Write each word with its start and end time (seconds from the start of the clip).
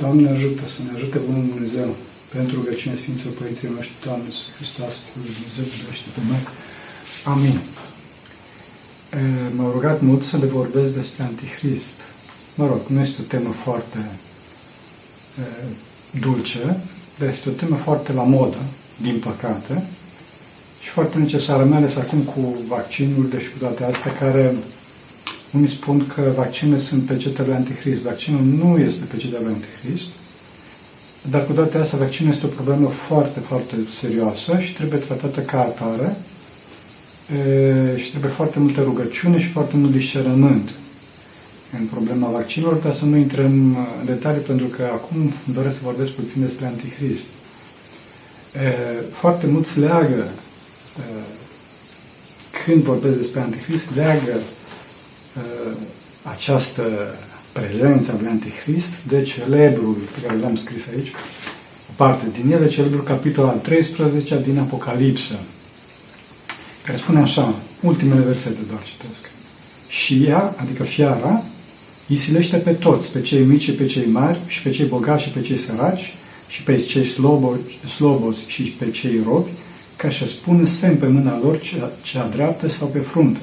Doamne 0.00 0.28
ajută 0.30 0.62
să 0.74 0.80
ne 0.82 0.92
ajute 0.96 1.18
Bunul 1.28 1.46
Dumnezeu 1.52 1.88
pentru 2.34 2.54
rugăciunea 2.60 2.98
Sfinților 3.02 3.34
Părinților 3.40 3.72
noștri, 3.74 4.02
Doamne, 4.04 4.26
Iisus 4.28 4.48
Hristos, 4.56 4.94
Fiul 5.06 5.24
Dumnezeu, 5.36 5.64
iubește 5.78 6.08
pe 6.14 6.20
noi. 6.30 6.42
Amin. 7.34 7.56
M-au 9.56 9.70
rugat 9.76 9.98
mult 10.08 10.22
să 10.30 10.36
le 10.42 10.48
vorbesc 10.58 10.90
despre 11.00 11.22
Antichrist. 11.22 11.98
Mă 12.58 12.66
rog, 12.70 12.80
nu 12.94 13.00
este 13.00 13.18
o 13.22 13.30
temă 13.34 13.50
foarte 13.64 14.00
dulce, 16.24 16.62
dar 17.18 17.28
este 17.28 17.48
o 17.48 17.52
temă 17.52 17.76
foarte 17.76 18.12
la 18.12 18.22
modă, 18.22 18.62
din 19.06 19.18
păcate, 19.28 19.74
și 20.82 20.88
foarte 20.88 21.18
necesară, 21.18 21.64
mai 21.64 21.78
ales 21.78 21.96
acum 21.96 22.20
cu 22.32 22.40
vaccinul, 22.68 23.28
deci 23.28 23.48
cu 23.52 23.58
toate 23.58 23.84
astea, 23.84 24.12
care 24.22 24.54
unii 25.54 25.70
spun 25.70 26.06
că 26.06 26.32
vaccinurile 26.36 26.82
sunt 26.82 27.02
pecetele 27.02 27.54
Antichrist. 27.54 28.00
Vaccinul 28.00 28.40
nu 28.40 28.78
este 28.78 29.04
pecetele 29.04 29.46
Antichrist, 29.46 30.10
dar 31.30 31.46
cu 31.46 31.52
toate 31.52 31.78
astea, 31.78 31.98
vaccinul 31.98 32.32
este 32.32 32.46
o 32.46 32.48
problemă 32.48 32.88
foarte, 32.88 33.40
foarte 33.40 33.74
serioasă 34.00 34.58
și 34.60 34.74
trebuie 34.74 34.98
tratată 34.98 35.40
ca 35.40 35.60
atare 35.60 36.16
e, 37.36 37.98
și 37.98 38.10
trebuie 38.10 38.30
foarte 38.30 38.58
multă 38.58 38.80
rugăciune 38.82 39.40
și 39.40 39.48
foarte 39.48 39.76
mult 39.76 39.92
discernământ 39.92 40.68
în 41.78 41.86
problema 41.86 42.28
vaccinurilor, 42.28 42.82
dar 42.82 42.94
să 42.94 43.04
nu 43.04 43.16
intrăm 43.16 43.76
în 44.00 44.06
detalii, 44.06 44.40
pentru 44.40 44.66
că 44.66 44.82
acum 44.82 45.32
doresc 45.52 45.74
să 45.74 45.80
vorbesc 45.84 46.10
puțin 46.10 46.40
despre 46.42 46.66
Antichrist. 46.66 47.26
E, 48.54 49.02
foarte 49.12 49.46
mulți 49.46 49.78
leagă, 49.78 50.24
e, 50.98 51.02
când 52.64 52.82
vorbesc 52.82 53.16
despre 53.16 53.40
Antichrist, 53.40 53.94
leagă 53.94 54.32
Uh, 54.32 54.59
această 56.22 56.82
prezență 57.52 58.12
a 58.12 58.16
lui 58.20 58.28
Antichrist 58.28 58.92
de 59.08 59.22
celebrul 59.22 59.96
pe 60.14 60.26
care 60.26 60.38
l-am 60.38 60.56
scris 60.56 60.82
aici, 60.94 61.08
o 61.90 61.92
parte 61.96 62.24
din 62.40 62.52
el, 62.52 62.68
celebrul 62.68 63.02
capitol 63.02 63.46
al 63.46 63.58
13 63.62 64.40
din 64.46 64.58
Apocalipsă, 64.58 65.34
care 66.84 66.98
spune 66.98 67.20
așa, 67.20 67.54
ultimele 67.80 68.20
versete 68.20 68.58
doar 68.68 68.80
citesc. 68.82 69.30
Și 69.88 70.24
ea, 70.24 70.54
adică 70.56 70.82
fiara, 70.82 71.42
îi 72.08 72.16
silește 72.16 72.56
pe 72.56 72.72
toți, 72.72 73.12
pe 73.12 73.20
cei 73.20 73.44
mici 73.44 73.62
și 73.62 73.72
pe 73.72 73.86
cei 73.86 74.06
mari, 74.06 74.40
și 74.46 74.62
pe 74.62 74.70
cei 74.70 74.86
bogați 74.86 75.22
și 75.22 75.30
pe 75.30 75.40
cei 75.40 75.58
săraci, 75.58 76.14
și 76.48 76.62
pe 76.62 76.76
cei 76.76 77.04
slobozi 77.88 78.44
și 78.46 78.62
pe 78.62 78.90
cei 78.90 79.20
robi, 79.24 79.50
ca 79.96 80.10
să 80.10 80.24
spună 80.24 80.66
semn 80.66 80.96
pe 80.96 81.06
mâna 81.06 81.40
lor 81.42 81.60
cea, 81.60 81.90
cea 82.02 82.28
dreaptă 82.34 82.68
sau 82.68 82.86
pe 82.86 82.98
frunte 82.98 83.40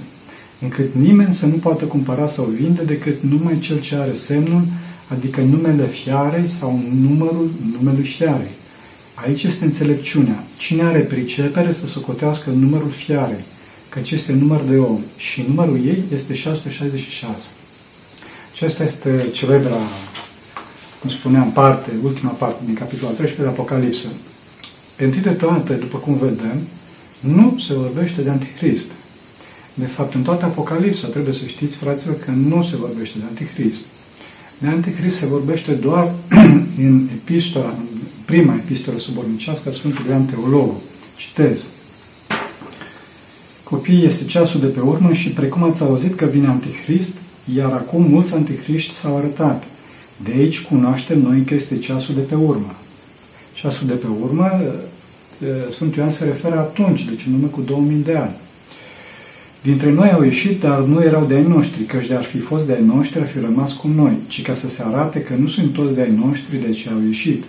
încât 0.62 0.94
nimeni 0.94 1.34
să 1.34 1.46
nu 1.46 1.56
poată 1.56 1.86
cumpăra 1.86 2.28
sau 2.28 2.46
vinde 2.46 2.84
decât 2.84 3.22
numai 3.22 3.60
cel 3.60 3.80
ce 3.80 3.96
are 3.96 4.14
semnul, 4.14 4.62
adică 5.08 5.42
numele 5.42 5.86
fiarei 5.86 6.48
sau 6.48 6.82
numărul 7.02 7.52
numelui 7.78 8.04
fiarei. 8.04 8.56
Aici 9.14 9.44
este 9.44 9.66
înțelepciunea. 9.66 10.44
Cine 10.58 10.84
are 10.84 11.00
pricepere 11.00 11.74
să 11.74 11.88
socotească 11.88 12.50
numărul 12.50 12.90
fiarei, 12.90 13.44
căci 13.90 14.12
este 14.12 14.34
număr 14.34 14.62
de 14.70 14.78
om 14.78 15.00
și 15.18 15.44
numărul 15.48 15.86
ei 15.86 16.04
este 16.16 16.34
666. 16.34 17.36
Aceasta 18.54 18.84
este 18.84 19.26
celebra, 19.32 19.78
cum 21.00 21.10
spuneam, 21.10 21.52
parte, 21.52 21.92
ultima 22.04 22.32
parte 22.32 22.62
din 22.66 22.74
capitolul 22.74 23.16
13 23.16 23.42
de 23.42 23.48
Apocalipsă. 23.48 24.08
Întâi 24.98 25.22
de 25.22 25.30
toate, 25.30 25.74
după 25.74 25.98
cum 25.98 26.18
vedem, 26.18 26.68
nu 27.20 27.60
se 27.68 27.74
vorbește 27.74 28.22
de 28.22 28.30
Antichrist. 28.30 28.86
De 29.80 29.86
fapt, 29.86 30.14
în 30.14 30.22
toată 30.22 30.46
Apocalipsa 30.46 31.08
trebuie 31.08 31.34
să 31.34 31.46
știți, 31.46 31.76
fraților, 31.76 32.18
că 32.20 32.32
nu 32.32 32.64
se 32.64 32.76
vorbește 32.76 33.18
de 33.20 33.26
Antichrist. 33.30 33.82
De 34.58 34.68
Antichrist 34.68 35.18
se 35.18 35.26
vorbește 35.26 35.72
doar 35.72 36.12
în 36.88 37.08
epistola, 37.14 37.70
în 37.70 37.86
prima 38.26 38.54
epistolă 38.54 38.98
subornicească 38.98 39.70
a 39.70 39.72
Sfântului 39.72 40.10
Ioan 40.10 40.26
Teologul. 40.26 40.78
Citez. 41.18 41.66
Copiii 43.64 44.06
este 44.06 44.26
ceasul 44.26 44.60
de 44.60 44.66
pe 44.66 44.80
urmă 44.80 45.14
și 45.14 45.30
precum 45.30 45.64
ați 45.64 45.82
auzit 45.82 46.16
că 46.16 46.26
vine 46.26 46.48
Antichrist, 46.48 47.14
iar 47.56 47.72
acum 47.72 48.10
mulți 48.10 48.34
antichriști 48.34 48.94
s-au 48.94 49.18
arătat. 49.18 49.64
De 50.24 50.32
aici 50.32 50.62
cunoaștem 50.62 51.22
noi 51.22 51.42
că 51.42 51.54
este 51.54 51.78
ceasul 51.78 52.16
de 52.16 52.22
pe 52.22 52.36
urmă. 52.36 52.76
Ceasul 53.54 53.88
de 53.88 53.94
pe 53.94 54.08
urmă, 54.22 54.62
Sfântul 55.70 55.98
Ioan 55.98 56.12
se 56.12 56.24
referă 56.24 56.60
atunci, 56.60 57.06
deci 57.06 57.26
în 57.28 57.34
urmă 57.34 57.48
cu 57.48 57.62
2000 57.62 57.98
de 57.98 58.16
ani. 58.16 58.36
Dintre 59.70 59.92
noi 59.92 60.12
au 60.12 60.24
ieșit, 60.24 60.60
dar 60.60 60.80
nu 60.80 61.04
erau 61.04 61.26
de-ai 61.26 61.48
noștri, 61.48 61.84
căci 61.84 62.08
de-ar 62.08 62.24
fi 62.24 62.40
fost 62.40 62.66
de-ai 62.66 62.84
noștri, 62.86 63.20
ar 63.20 63.28
fi 63.28 63.40
rămas 63.40 63.74
cu 63.74 63.88
noi, 63.88 64.14
ci 64.28 64.42
ca 64.42 64.56
să 64.56 64.70
se 64.70 64.82
arate 64.86 65.22
că 65.22 65.34
nu 65.40 65.48
sunt 65.48 65.74
toți 65.74 65.96
de-ai 65.96 66.14
noștri, 66.24 66.62
de 66.66 66.72
ce 66.72 66.90
au 66.90 67.02
ieșit. 67.06 67.44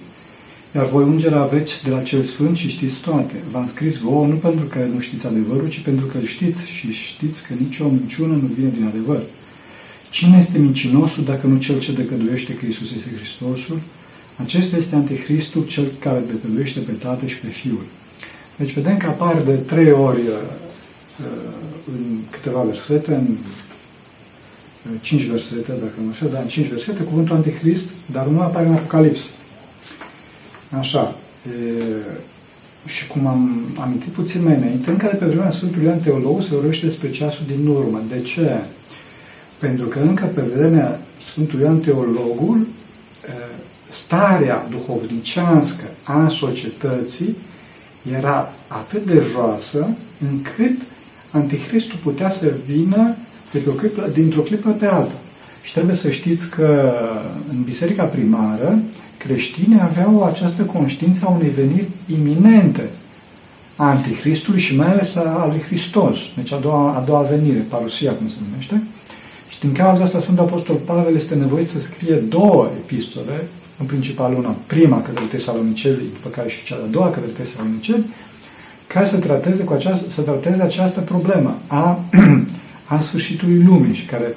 Iar 0.75 0.87
voi, 0.89 1.05
îngeri, 1.05 1.35
aveți 1.35 1.85
de 1.85 1.91
la 1.91 2.03
cel 2.03 2.23
Sfânt 2.23 2.57
și 2.57 2.69
știți 2.69 3.01
toate. 3.01 3.35
V-am 3.53 3.67
scris 3.67 3.97
vouă 3.97 4.27
nu 4.27 4.35
pentru 4.35 4.65
că 4.65 4.79
nu 4.95 5.01
știți 5.01 5.27
adevărul, 5.27 5.69
ci 5.69 5.81
pentru 5.81 6.07
că 6.07 6.19
știți 6.25 6.61
și 6.77 6.93
știți 6.93 7.47
că 7.47 7.53
nicio 7.61 7.85
minciună 7.89 8.35
nu 8.35 8.49
vine 8.57 8.71
din 8.77 8.87
adevăr. 8.87 9.21
Cine 10.11 10.37
este 10.39 10.59
mincinosul 10.59 11.25
dacă 11.25 11.47
nu 11.47 11.59
cel 11.59 11.79
ce 11.79 11.93
decăduiește 11.93 12.53
că 12.53 12.67
Isus 12.67 12.91
este 12.97 13.11
Hristosul? 13.17 13.79
Acesta 14.45 14.77
este 14.77 14.95
Anticristul, 14.95 15.65
cel 15.67 15.87
care 15.99 16.23
decăduiește 16.33 16.81
pe 16.81 16.93
Tatăl 16.93 17.29
și 17.29 17.39
pe 17.39 17.47
Fiul. 17.47 17.85
Deci 18.57 18.73
vedem 18.73 18.97
că 18.97 19.07
apare 19.07 19.43
de 19.47 19.53
trei 19.53 19.91
ori 19.93 20.21
în 21.93 22.19
câteva 22.31 22.61
versete, 22.61 23.15
în 23.15 23.37
cinci 25.01 25.25
versete, 25.25 25.73
dacă 25.81 25.95
nu 26.05 26.11
așa, 26.11 26.27
dar 26.27 26.43
în 26.43 26.49
cinci 26.49 26.69
versete, 26.69 27.03
cuvântul 27.03 27.37
Antichrist, 27.37 27.85
dar 28.13 28.27
nu 28.27 28.41
apare 28.41 28.67
în 28.67 28.73
Apocalips. 28.73 29.21
Așa. 30.79 31.15
E, 31.47 31.83
și 32.87 33.07
cum 33.07 33.27
am 33.27 33.61
amintit 33.81 34.13
puțin 34.13 34.43
mai 34.45 34.55
înainte, 34.55 34.91
încă 34.91 35.09
de 35.11 35.17
pe 35.17 35.27
vremea 35.27 35.51
Sfântului 35.51 35.87
Ioan 35.87 35.99
Teologul 35.99 36.43
se 36.43 36.55
vorbește 36.55 36.87
despre 36.87 37.11
ceasul 37.11 37.45
din 37.47 37.67
urmă. 37.67 38.03
De 38.09 38.21
ce? 38.21 38.61
Pentru 39.59 39.87
că 39.87 39.99
încă 39.99 40.25
pe 40.35 40.41
vremea 40.41 41.01
Sfântului 41.25 41.65
Ioan 41.65 41.79
Teologul, 41.79 42.67
starea 43.91 44.67
duhovnicească 44.71 45.85
a 46.03 46.29
societății 46.29 47.37
era 48.19 48.53
atât 48.69 49.07
de 49.07 49.23
joasă 49.33 49.89
încât 50.31 50.77
Anticristul 51.31 51.99
putea 52.03 52.31
să 52.31 52.53
vină 52.67 53.15
de 53.53 53.59
pe 53.59 53.69
o 53.71 53.73
clipă, 53.73 54.11
dintr-o 54.15 54.41
clipă 54.41 54.71
pe 54.71 54.87
alta. 54.87 55.15
Și 55.63 55.73
trebuie 55.73 55.97
să 55.97 56.11
știți 56.11 56.51
că 56.51 56.93
în 57.51 57.63
biserica 57.63 58.05
primară, 58.05 58.79
creștinii 59.19 59.81
aveau 59.81 60.25
această 60.25 60.63
conștiință 60.63 61.25
a 61.25 61.31
unei 61.31 61.51
veniri 61.51 61.89
iminente 62.19 62.89
a 63.79 63.91
Antichristului 63.91 64.61
și 64.61 64.77
mai 64.77 64.91
ales 64.91 65.17
a 65.17 65.47
lui 65.51 65.63
Hristos, 65.67 66.17
deci 66.37 66.53
a 66.53 66.59
doua, 66.59 66.95
a 66.95 67.01
doua 67.01 67.23
venire, 67.23 67.67
parusia, 67.69 68.13
cum 68.13 68.29
se 68.29 68.37
numește. 68.49 68.83
Și 69.49 69.61
din 69.61 69.73
cauza 69.73 70.03
asta 70.03 70.21
Sfântul 70.21 70.45
Apostol 70.45 70.77
Pavel 70.77 71.15
este 71.15 71.35
nevoit 71.35 71.69
să 71.69 71.81
scrie 71.81 72.15
două 72.15 72.69
epistole, 72.83 73.37
în 73.81 73.87
principal 73.87 74.35
una, 74.35 74.57
prima 74.67 75.03
către 75.03 75.25
Tesaloniceli, 75.31 76.13
după 76.17 76.29
care 76.29 76.49
și 76.49 76.65
cea 76.65 76.77
de-a 76.77 76.91
doua 76.91 77.11
către 77.11 77.31
Tesaloniceli, 77.39 78.05
ca 78.89 79.05
să 79.05 79.19
trateze, 79.19 79.63
cu 79.63 79.73
această, 79.73 80.11
să 80.11 80.21
trateze 80.21 80.63
această 80.63 81.01
problemă 81.01 81.59
a, 81.67 81.99
a 82.95 83.01
sfârșitului 83.01 83.63
lumii 83.63 83.95
și 83.95 84.05
care 84.05 84.35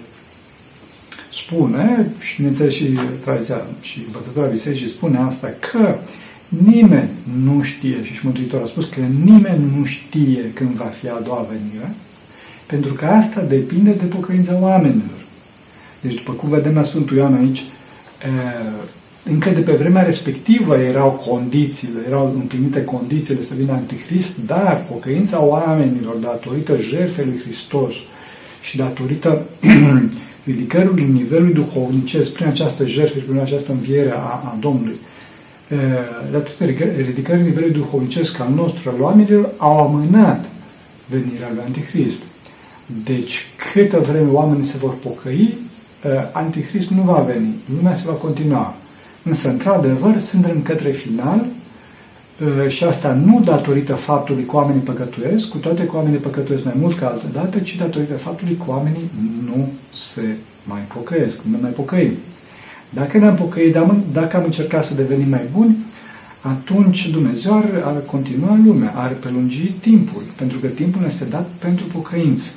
spune, 1.33 2.07
și 2.19 2.35
bineînțeles 2.35 2.73
și 2.73 2.99
tradiția 3.23 3.61
și 3.81 4.01
învățătura 4.05 4.45
bisericii 4.45 4.87
spune 4.87 5.17
asta, 5.17 5.49
că 5.71 5.95
nimeni 6.47 7.09
nu 7.43 7.61
știe, 7.61 8.03
și 8.03 8.19
Mântuitorul 8.23 8.65
a 8.65 8.69
spus 8.69 8.85
că 8.85 8.99
nimeni 9.23 9.71
nu 9.77 9.85
știe 9.85 10.51
când 10.53 10.69
va 10.69 10.91
fi 10.99 11.07
a 11.07 11.21
doua 11.23 11.47
venire, 11.49 11.91
pentru 12.65 12.93
că 12.93 13.05
asta 13.05 13.41
depinde 13.41 13.91
de 13.91 14.05
pocăința 14.05 14.57
oamenilor. 14.59 15.21
Deci, 16.01 16.13
după 16.13 16.31
cum 16.31 16.49
vedem 16.49 16.73
la 16.73 16.83
Sfântul 16.83 17.17
Ioan 17.17 17.33
aici, 17.33 17.63
încă 19.23 19.49
de 19.49 19.59
pe 19.59 19.71
vremea 19.71 20.03
respectivă 20.03 20.77
erau 20.77 21.23
condițiile, 21.29 21.99
erau 22.07 22.33
împlinite 22.35 22.83
condițiile 22.83 23.43
să 23.43 23.53
vină 23.57 23.71
Antichrist, 23.71 24.45
dar 24.45 24.85
pocăința 24.91 25.43
oamenilor 25.43 26.15
datorită 26.15 26.77
jertfei 26.81 27.25
lui 27.25 27.41
Hristos 27.43 27.93
și 28.61 28.77
datorită 28.77 29.45
ridicării 30.45 31.03
nivelului 31.03 31.53
duhovnicesc 31.53 32.31
prin 32.31 32.47
această 32.47 32.87
jertfă 32.87 33.17
prin 33.27 33.39
această 33.39 33.71
înviere 33.71 34.11
a, 34.11 34.15
a 34.15 34.57
Domnului, 34.59 34.95
datorită 36.31 36.83
ridicării 37.01 37.43
nivelului 37.43 37.75
duhovnicesc 37.75 38.39
al 38.39 38.49
nostru 38.55 38.89
al 38.89 39.01
oamenilor, 39.01 39.49
au 39.57 39.77
amânat 39.77 40.45
venirea 41.09 41.49
lui 41.53 41.63
Antichrist. 41.65 42.21
Deci, 43.03 43.45
câtă 43.73 43.99
vreme 43.99 44.31
oamenii 44.31 44.65
se 44.65 44.77
vor 44.77 44.93
pocăi, 45.03 45.57
Antichrist 46.31 46.89
nu 46.89 47.01
va 47.01 47.25
veni. 47.33 47.53
Lumea 47.75 47.93
se 47.93 48.03
va 48.05 48.13
continua. 48.13 48.75
Însă, 49.23 49.49
într-adevăr, 49.49 50.19
suntem 50.19 50.61
către 50.61 50.89
final 50.89 51.45
ă, 52.65 52.67
și 52.67 52.83
asta 52.83 53.13
nu 53.13 53.41
datorită 53.45 53.93
faptului 53.93 54.43
că 54.43 54.55
oamenii 54.55 54.81
păcătuiesc, 54.81 55.47
cu 55.47 55.57
toate 55.57 55.85
că 55.85 55.95
oamenii 55.95 56.19
păcătuiesc 56.19 56.63
mai 56.63 56.73
mult 56.79 56.99
ca 56.99 57.07
altă 57.07 57.25
dată, 57.33 57.59
ci 57.59 57.75
datorită 57.75 58.13
faptului 58.13 58.55
că 58.55 58.63
oamenii 58.67 59.09
nu 59.45 59.69
se 60.13 60.35
mai 60.63 60.81
pocăiesc, 60.93 61.37
nu 61.51 61.57
mai 61.61 61.71
pocăim. 61.71 62.11
Dacă 62.89 63.17
ne-am 63.17 63.35
pocăit, 63.35 63.77
dacă 64.13 64.37
am 64.37 64.43
încercat 64.43 64.85
să 64.85 64.93
devenim 64.93 65.29
mai 65.29 65.45
buni, 65.53 65.75
atunci 66.41 67.09
Dumnezeu 67.09 67.53
ar, 67.53 67.65
ar 67.85 68.01
continua 68.05 68.59
lumea, 68.65 68.93
ar 68.95 69.11
prelungi 69.11 69.71
timpul, 69.81 70.21
pentru 70.35 70.59
că 70.59 70.67
timpul 70.67 71.01
este 71.07 71.23
dat 71.23 71.47
pentru 71.59 71.85
pocăință. 71.85 72.49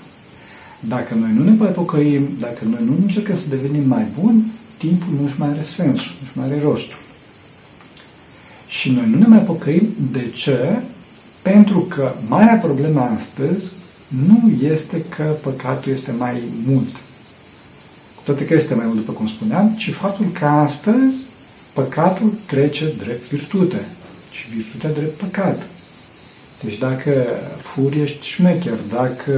Dacă 0.81 1.15
noi 1.15 1.31
nu 1.37 1.45
ne 1.45 1.55
mai 1.59 1.69
pocăim, 1.69 2.29
dacă 2.41 2.59
noi 2.71 2.81
nu 2.85 2.95
încercăm 3.03 3.37
să 3.37 3.43
devenim 3.49 3.89
mai 3.89 4.07
buni, 4.21 4.45
timpul 4.79 5.13
nu-și 5.21 5.35
mai 5.39 5.49
are 5.49 5.63
sensul, 5.63 6.13
nu-și 6.35 6.49
mai 6.49 6.59
are 6.59 6.61
rostul. 6.69 6.97
Și 8.69 8.91
noi 8.91 9.09
nu 9.09 9.19
ne 9.19 9.27
mai 9.27 9.39
pocăim. 9.39 9.89
De 10.13 10.31
ce? 10.35 10.79
Pentru 11.43 11.81
că 11.81 12.13
marea 12.29 12.55
problemă 12.55 13.01
astăzi 13.01 13.71
nu 14.27 14.51
este 14.63 15.05
că 15.17 15.23
păcatul 15.23 15.93
este 15.93 16.13
mai 16.19 16.43
mult. 16.67 16.93
Cu 18.15 18.23
toate 18.25 18.45
că 18.45 18.55
este 18.55 18.75
mai 18.75 18.85
mult, 18.87 18.97
după 18.97 19.13
cum 19.13 19.29
spuneam, 19.29 19.75
ci 19.79 19.93
faptul 19.93 20.27
că 20.33 20.45
astăzi 20.45 21.17
păcatul 21.73 22.33
trece 22.47 22.93
drept 22.99 23.29
virtute 23.29 23.85
și 24.31 24.49
virtutea 24.49 24.91
drept 24.91 25.19
păcat. 25.19 25.63
Deci 26.63 26.79
dacă 26.79 27.25
furi, 27.63 28.01
ești 28.01 28.27
șmecher, 28.27 28.79
dacă 28.91 29.33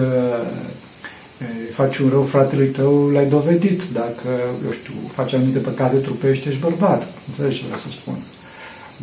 faci 1.72 1.96
un 1.98 2.08
rău 2.08 2.22
fratelui 2.22 2.66
tău, 2.66 3.08
l-ai 3.08 3.26
dovedit. 3.26 3.82
Dacă, 3.92 4.28
eu 4.64 4.72
știu, 4.72 4.94
faci 5.12 5.32
anumite 5.32 5.58
păcate 5.58 5.96
trupești, 5.96 6.48
ești 6.48 6.60
bărbat. 6.60 7.06
Înțelegi 7.28 7.58
ce 7.58 7.64
vreau 7.64 7.80
să 7.80 7.88
spun? 8.00 8.16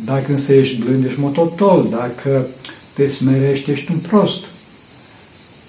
Dacă 0.04 0.32
însă 0.32 0.52
ești 0.52 0.82
blând, 0.82 1.04
ești 1.04 1.20
mototol. 1.20 1.88
Dacă 1.90 2.46
te 2.92 3.08
smerești, 3.08 3.70
ești 3.70 3.92
un 3.92 3.98
prost. 3.98 4.44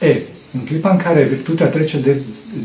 E, 0.02 0.22
în 0.54 0.60
clipa 0.66 0.92
în 0.92 0.98
care 0.98 1.24
virtutea 1.24 1.68
trece 1.68 2.00
de, 2.00 2.18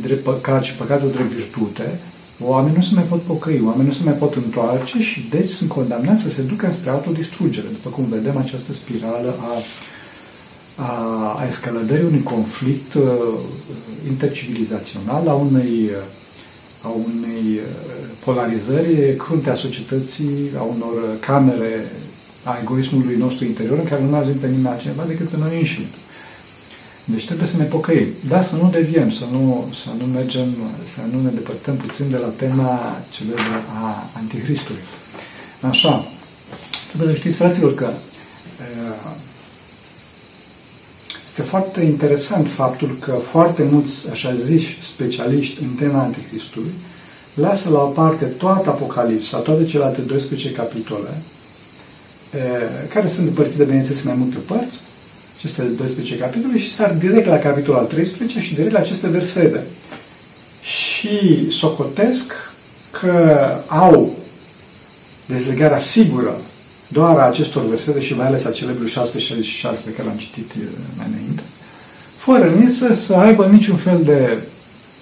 de 0.07 0.15
păcat 0.15 0.63
și 0.63 0.75
păcatul 0.75 1.11
de 1.17 1.35
virtute, 1.35 1.99
oamenii 2.41 2.77
nu 2.77 2.83
se 2.83 2.95
mai 2.95 3.05
pot 3.05 3.23
pocăi, 3.23 3.63
oamenii 3.65 3.87
nu 3.87 3.93
se 3.93 4.05
mai 4.05 4.13
pot 4.13 4.35
întoarce 4.35 5.03
și 5.03 5.27
deci 5.31 5.49
sunt 5.49 5.69
condamnați 5.69 6.23
să 6.23 6.31
se 6.31 6.43
ducă 6.43 6.73
spre 6.79 6.91
autodistrugere, 6.91 7.67
după 7.71 7.89
cum 7.89 8.05
vedem 8.05 8.37
această 8.37 8.73
spirală 8.73 9.35
a, 9.41 9.53
a, 10.81 10.93
a 11.41 11.47
escaladării 11.49 12.05
unui 12.05 12.23
conflict 12.23 12.95
uh, 12.95 13.05
intercivilizațional, 14.09 15.29
a 15.29 15.33
unei, 15.33 15.91
a 16.83 16.89
unei 16.89 17.47
uh, 17.55 17.63
polarizări 18.25 19.17
crunte 19.17 19.51
a 19.51 19.55
societății, 19.55 20.51
a 20.59 20.63
unor 20.63 20.95
camere 21.21 21.93
a 22.43 22.59
egoismului 22.63 23.17
nostru 23.17 23.45
interior 23.45 23.79
în 23.79 23.85
care 23.85 24.03
nu 24.03 24.11
mai 24.11 24.37
pe 24.41 24.47
nimeni 24.47 24.69
altcineva 24.69 25.05
decât 25.07 25.29
pe 25.29 25.37
noi 25.37 25.59
înșine. 25.59 25.87
Deci 27.05 27.27
trebuie 27.27 27.49
să 27.49 27.57
ne 27.57 27.65
pocăim. 27.65 28.07
Dar 28.29 28.45
să 28.47 28.55
nu 28.57 28.69
deviem, 28.71 29.11
să 29.11 29.25
nu, 29.33 29.73
să 29.83 29.91
nu 29.99 30.05
mergem, 30.05 30.49
să 30.95 31.01
nu 31.13 31.23
ne 31.23 31.31
depărtăm 31.31 31.77
puțin 31.77 32.11
de 32.11 32.17
la 32.17 32.27
tema 32.27 32.97
celebră 33.11 33.57
a 33.83 34.11
Antichristului. 34.17 34.81
Așa. 35.61 36.05
Trebuie 36.89 37.15
să 37.15 37.21
știți, 37.21 37.37
fraților, 37.37 37.75
că 37.75 37.89
este 41.41 41.53
foarte 41.53 41.81
interesant 41.81 42.49
faptul 42.49 42.97
că 43.01 43.13
foarte 43.13 43.63
mulți, 43.71 43.95
așa 44.11 44.35
ziși, 44.35 44.83
specialiști 44.83 45.63
în 45.63 45.69
tema 45.69 46.03
Antichristului, 46.03 46.71
lasă 47.35 47.69
la 47.69 47.83
o 47.83 47.87
parte 47.87 48.25
toată 48.25 48.69
Apocalipsa, 48.69 49.39
toate 49.39 49.65
celelalte 49.65 50.01
12 50.01 50.53
capitole, 50.53 51.09
care 52.89 53.09
sunt 53.09 53.27
împărțite, 53.27 53.65
bineînțeles, 53.65 54.03
în 54.03 54.09
mai 54.09 54.19
multe 54.19 54.37
părți, 54.47 54.81
aceste 55.37 55.63
12 55.63 56.17
capitole 56.17 56.59
și 56.59 56.73
sar 56.73 56.93
direct 56.93 57.27
la 57.27 57.39
capitolul 57.39 57.81
al 57.81 57.87
13 57.87 58.41
și 58.41 58.55
direct 58.55 58.73
la 58.73 58.79
aceste 58.79 59.09
versete. 59.09 59.63
Și 60.63 61.51
socotesc 61.51 62.33
că 63.01 63.39
au 63.67 64.13
dezlegarea 65.27 65.81
sigură 65.81 66.41
doar 66.93 67.19
a 67.19 67.27
acestor 67.27 67.67
versete 67.67 68.01
și 68.01 68.15
mai 68.15 68.27
ales 68.27 68.45
a 68.45 68.51
celebrul 68.51 68.87
666 68.87 69.83
pe 69.85 69.91
care 69.91 70.09
l-am 70.09 70.17
citit 70.17 70.51
eh, 70.51 70.63
mai 70.97 71.07
înainte, 71.13 71.43
fără 72.17 72.53
însă 72.55 72.95
să 72.95 73.15
aibă 73.15 73.47
niciun 73.47 73.77
fel 73.77 74.01
de 74.05 74.39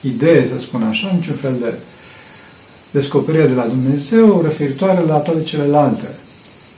idee, 0.00 0.48
să 0.54 0.60
spun 0.60 0.82
așa, 0.82 1.10
niciun 1.14 1.34
fel 1.34 1.54
de 1.60 1.74
descoperire 2.90 3.46
de 3.46 3.54
la 3.54 3.66
Dumnezeu 3.66 4.42
referitoare 4.42 5.00
la 5.06 5.16
toate 5.16 5.42
celelalte. 5.42 6.08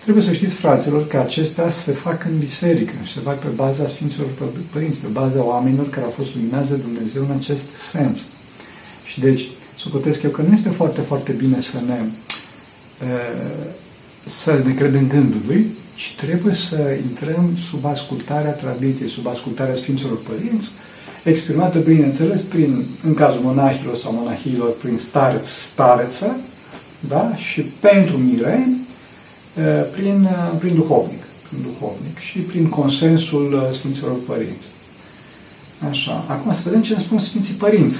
Trebuie 0.03 0.25
să 0.25 0.33
știți, 0.33 0.55
fraților, 0.55 1.07
că 1.07 1.19
acestea 1.19 1.71
se 1.71 1.93
fac 1.93 2.25
în 2.25 2.39
biserică, 2.39 2.93
se 3.15 3.21
fac 3.21 3.39
pe 3.39 3.49
baza 3.55 3.87
Sfinților 3.87 4.27
Părinți, 4.73 4.99
pe 4.99 5.07
baza 5.07 5.45
oamenilor 5.45 5.91
care 5.91 6.05
au 6.05 6.11
fost 6.11 6.35
luminați 6.35 6.69
de 6.69 6.75
Dumnezeu 6.75 7.23
în 7.23 7.37
acest 7.39 7.65
sens. 7.77 8.19
Și 9.05 9.21
deci, 9.21 9.49
supotesc 9.77 10.23
eu 10.23 10.31
că 10.31 10.43
nu 10.43 10.55
este 10.55 10.69
foarte, 10.69 11.01
foarte 11.01 11.33
bine 11.33 11.61
să 11.61 11.77
ne, 11.87 11.99
să 14.31 14.61
ne 14.65 14.73
credem 14.73 15.07
gândului, 15.09 15.67
ci 15.95 16.15
trebuie 16.17 16.55
să 16.55 16.97
intrăm 17.11 17.51
sub 17.71 17.87
ascultarea 17.87 18.51
tradiției, 18.51 19.09
sub 19.09 19.27
ascultarea 19.27 19.75
Sfinților 19.75 20.19
Părinți, 20.29 20.69
exprimată, 21.23 21.79
bineînțeles, 21.79 22.43
prin, 22.43 22.85
în 23.07 23.15
cazul 23.15 23.41
monahilor 23.43 23.97
sau 23.97 24.13
monahilor, 24.13 24.71
prin 24.83 24.99
stareț, 24.99 25.49
stareță, 25.49 26.37
da? 27.09 27.37
și 27.37 27.61
pentru 27.61 28.17
mireni, 28.17 28.77
prin, 29.93 30.29
prin 30.59 30.75
duhovnic, 30.75 31.23
prin 31.49 31.63
duhovnic 31.63 32.19
și 32.19 32.39
prin 32.39 32.69
consensul 32.69 33.71
Sfinților 33.73 34.17
Părinți. 34.27 34.69
Așa. 35.91 36.25
Acum 36.29 36.53
să 36.53 36.61
vedem 36.65 36.83
ce 36.83 36.93
îmi 36.93 37.03
spun 37.03 37.19
Sfinții 37.19 37.55
Părinți 37.55 37.99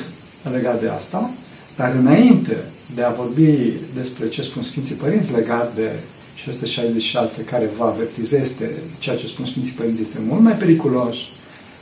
legat 0.53 0.81
de 0.81 0.89
asta, 0.89 1.31
dar 1.77 1.95
înainte 2.01 2.57
de 2.95 3.03
a 3.03 3.11
vorbi 3.11 3.73
despre 3.95 4.29
ce 4.29 4.43
spun 4.43 4.63
Sfinții 4.63 4.95
Părinți 4.95 5.33
legat 5.33 5.75
de 5.75 5.91
666 6.45 7.45
care 7.45 7.71
vă 7.77 7.85
avertize, 7.85 8.41
este 8.41 8.71
ceea 8.99 9.17
ce 9.17 9.27
spun 9.27 9.47
Sfinții 9.47 9.73
Părinți 9.73 10.03
este 10.03 10.19
mult 10.27 10.41
mai 10.41 10.53
periculos 10.53 11.17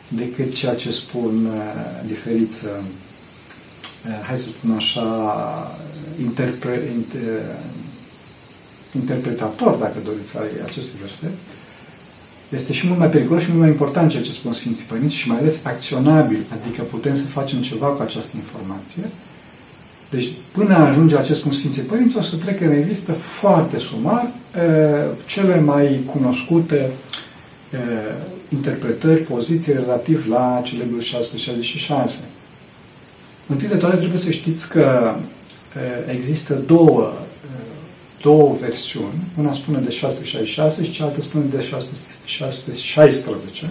decât 0.09 0.55
ceea 0.55 0.75
ce 0.75 0.91
spun 0.93 1.47
uh, 1.47 1.63
diferiți, 2.07 2.65
uh, 2.65 2.71
hai 4.27 4.39
să 4.39 4.45
spun 4.45 4.71
așa, 4.71 5.07
interpre, 6.21 6.93
inter, 6.95 7.43
interpretator, 8.95 9.75
dacă 9.75 9.97
doriți, 10.05 10.37
al 10.37 10.47
acestui 10.65 10.99
verset, 11.01 11.33
este 12.49 12.73
și 12.73 12.87
mult 12.87 12.99
mai 12.99 13.11
periculos 13.11 13.43
și 13.43 13.49
mult 13.49 13.61
mai 13.61 13.71
important 13.71 14.11
ceea 14.11 14.23
ce 14.23 14.33
spun 14.33 14.53
Sfinții 14.53 14.85
Părinți 14.85 15.15
și 15.15 15.29
mai 15.29 15.39
ales 15.39 15.65
acționabil, 15.65 16.45
adică 16.57 16.83
putem 16.83 17.17
să 17.17 17.25
facem 17.25 17.61
ceva 17.63 17.87
cu 17.87 18.03
această 18.03 18.33
informație. 18.37 19.03
Deci, 20.11 20.29
până 20.53 20.75
ajunge 20.75 21.17
acest 21.17 21.39
spun 21.39 21.53
Sfinții 21.53 21.83
Părinți, 21.83 22.17
o 22.17 22.23
să 22.23 22.37
trec 22.37 22.61
în 22.61 22.69
revistă 22.69 23.13
foarte 23.13 23.79
sumar 23.79 24.27
cele 25.27 25.61
mai 25.61 26.01
cunoscute 26.13 26.91
interpretări, 28.49 29.21
poziții 29.21 29.73
relativ 29.73 30.27
la 30.29 30.61
celebrul 30.65 31.01
666. 31.01 32.21
Întâi 33.47 33.69
de 33.69 33.77
toate 33.77 33.97
trebuie 33.97 34.21
să 34.21 34.31
știți 34.31 34.69
că 34.69 35.15
există 36.11 36.55
două 36.67 37.13
două 38.23 38.57
versiuni. 38.61 39.19
Una 39.39 39.53
spune 39.53 39.79
de 39.79 39.91
666 39.91 40.85
și 40.85 40.91
cealaltă 40.91 41.21
spune 41.21 41.45
de 41.51 41.65
616. 42.25 43.71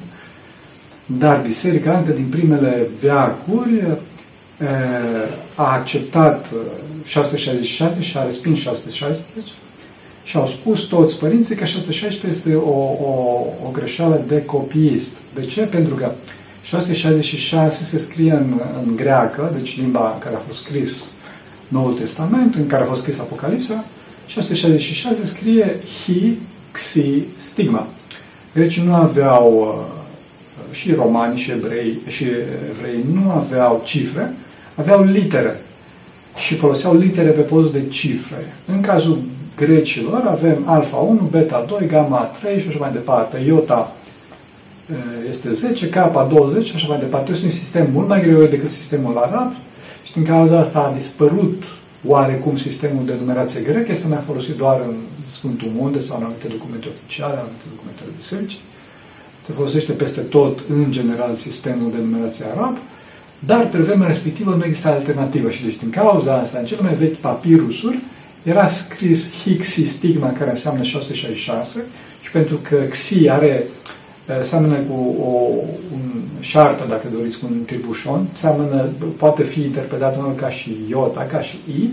Dar 1.06 1.42
Biserica, 1.42 1.98
încă 1.98 2.12
din 2.12 2.28
primele 2.30 2.88
veacuri, 3.02 3.84
a 5.56 5.74
acceptat 5.74 6.46
666 7.06 8.02
și 8.02 8.18
a 8.18 8.26
respins 8.26 8.60
616 8.60 9.52
și 10.24 10.38
au 10.38 10.48
spus 10.48 10.82
toți 10.82 11.18
părinții 11.18 11.56
că 11.56 11.66
616 11.66 12.40
este 12.40 12.56
o, 12.56 12.80
o, 12.80 13.46
o 13.66 13.70
greșeală 13.72 14.24
de 14.28 14.46
copiist. 14.46 15.10
De 15.36 15.46
ce? 15.46 15.62
Pentru 15.62 15.96
că 15.96 16.12
666 16.64 17.84
se 17.84 17.98
scrie 17.98 18.32
în, 18.32 18.62
în 18.86 18.96
greacă, 18.96 19.52
deci 19.58 19.78
limba 19.78 20.12
în 20.14 20.20
care 20.20 20.36
a 20.36 20.48
fost 20.48 20.60
scris 20.60 21.06
Noul 21.68 21.94
Testament, 21.94 22.56
în 22.56 22.68
care 22.68 22.84
a 22.84 22.86
fost 22.86 23.02
scris 23.02 23.20
Apocalipsa, 23.20 23.86
666 24.28 25.26
scrie 25.26 25.76
hi, 26.04 26.38
xi, 26.72 27.24
stigma. 27.42 27.88
Grecii 28.54 28.84
nu 28.84 28.94
aveau, 28.94 29.78
uh, 30.70 30.76
și 30.76 30.94
romani 30.94 31.40
și 31.40 31.52
evrei, 31.52 31.98
și 32.08 32.24
evrei 32.70 33.06
nu 33.14 33.32
aveau 33.32 33.82
cifre, 33.86 34.34
aveau 34.78 35.04
litere 35.04 35.62
și 36.36 36.56
foloseau 36.56 36.98
litere 36.98 37.30
pe 37.30 37.42
post 37.42 37.72
de 37.72 37.82
cifre. 37.90 38.54
În 38.66 38.82
cazul 38.82 39.20
grecilor 39.56 40.24
avem 40.28 40.64
alfa 40.66 40.98
1, 40.98 41.28
beta 41.32 41.66
2, 41.68 41.88
gamma 41.88 42.32
3 42.42 42.60
și 42.62 42.68
așa 42.68 42.78
mai 42.80 42.92
departe. 42.92 43.38
Iota 43.46 43.96
uh, 44.90 44.96
este 45.30 45.54
10, 45.54 45.90
K 45.90 45.96
20 46.30 46.68
și 46.68 46.76
așa 46.76 46.88
mai 46.88 47.00
departe. 47.00 47.32
Este 47.32 47.46
un 47.46 47.52
sistem 47.52 47.88
mult 47.92 48.08
mai 48.08 48.22
greu 48.22 48.44
decât 48.46 48.72
sistemul 48.72 49.18
arab 49.18 49.52
și 50.04 50.14
din 50.14 50.26
cauza 50.26 50.60
asta 50.60 50.80
a 50.80 50.98
dispărut 50.98 51.64
oarecum 52.06 52.58
sistemul 52.58 53.06
de 53.06 53.14
numerație 53.20 53.62
grec 53.62 53.88
este 53.88 54.08
mai 54.08 54.24
folosit 54.26 54.56
doar 54.56 54.82
în 54.88 54.96
Sfântul 55.30 55.70
Munte 55.76 56.00
sau 56.00 56.18
în 56.18 56.24
anumite 56.24 56.48
documente 56.48 56.88
oficiale, 56.96 57.34
în 57.34 57.40
anumite 57.40 57.68
documente 57.74 58.02
de 58.06 58.14
biserici. 58.18 58.58
Se 59.46 59.54
folosește 59.54 59.92
peste 59.92 60.22
tot, 60.22 60.60
în 60.70 60.92
general, 60.92 61.36
sistemul 61.36 61.92
de 61.92 61.98
numerație 61.98 62.46
arab, 62.56 62.78
dar 63.40 63.68
pe 63.68 63.78
vremea 63.78 64.08
respectivă 64.08 64.56
nu 64.58 64.66
există 64.66 64.88
alternativă 64.88 65.50
și 65.50 65.64
deci 65.64 65.78
din 65.78 65.90
cauza 65.90 66.34
asta, 66.34 66.58
în 66.60 66.66
cele 66.66 66.82
mai 66.82 66.96
vechi 66.96 67.16
papirusuri, 67.16 68.00
era 68.44 68.68
scris 68.68 69.32
Hixi 69.44 69.88
stigma, 69.88 70.32
care 70.32 70.50
înseamnă 70.50 70.84
666, 70.84 71.84
și 72.22 72.32
pentru 72.32 72.60
că 72.70 72.76
Xi 72.90 73.30
are, 73.30 73.64
seamănă 74.44 74.76
cu 74.76 75.16
o 75.22 75.32
un 75.94 76.22
șartă, 76.40 76.86
dacă 76.90 77.08
doriți, 77.14 77.38
cu 77.40 77.48
un 77.52 77.64
tribușon, 77.66 78.28
seamănă, 78.34 78.90
poate 79.18 79.44
fi 79.44 79.62
interpretat 79.62 80.18
unul 80.18 80.36
ca 80.36 80.50
și 80.50 80.78
iota, 80.90 81.28
ca 81.32 81.42
și 81.42 81.56
i. 81.56 81.90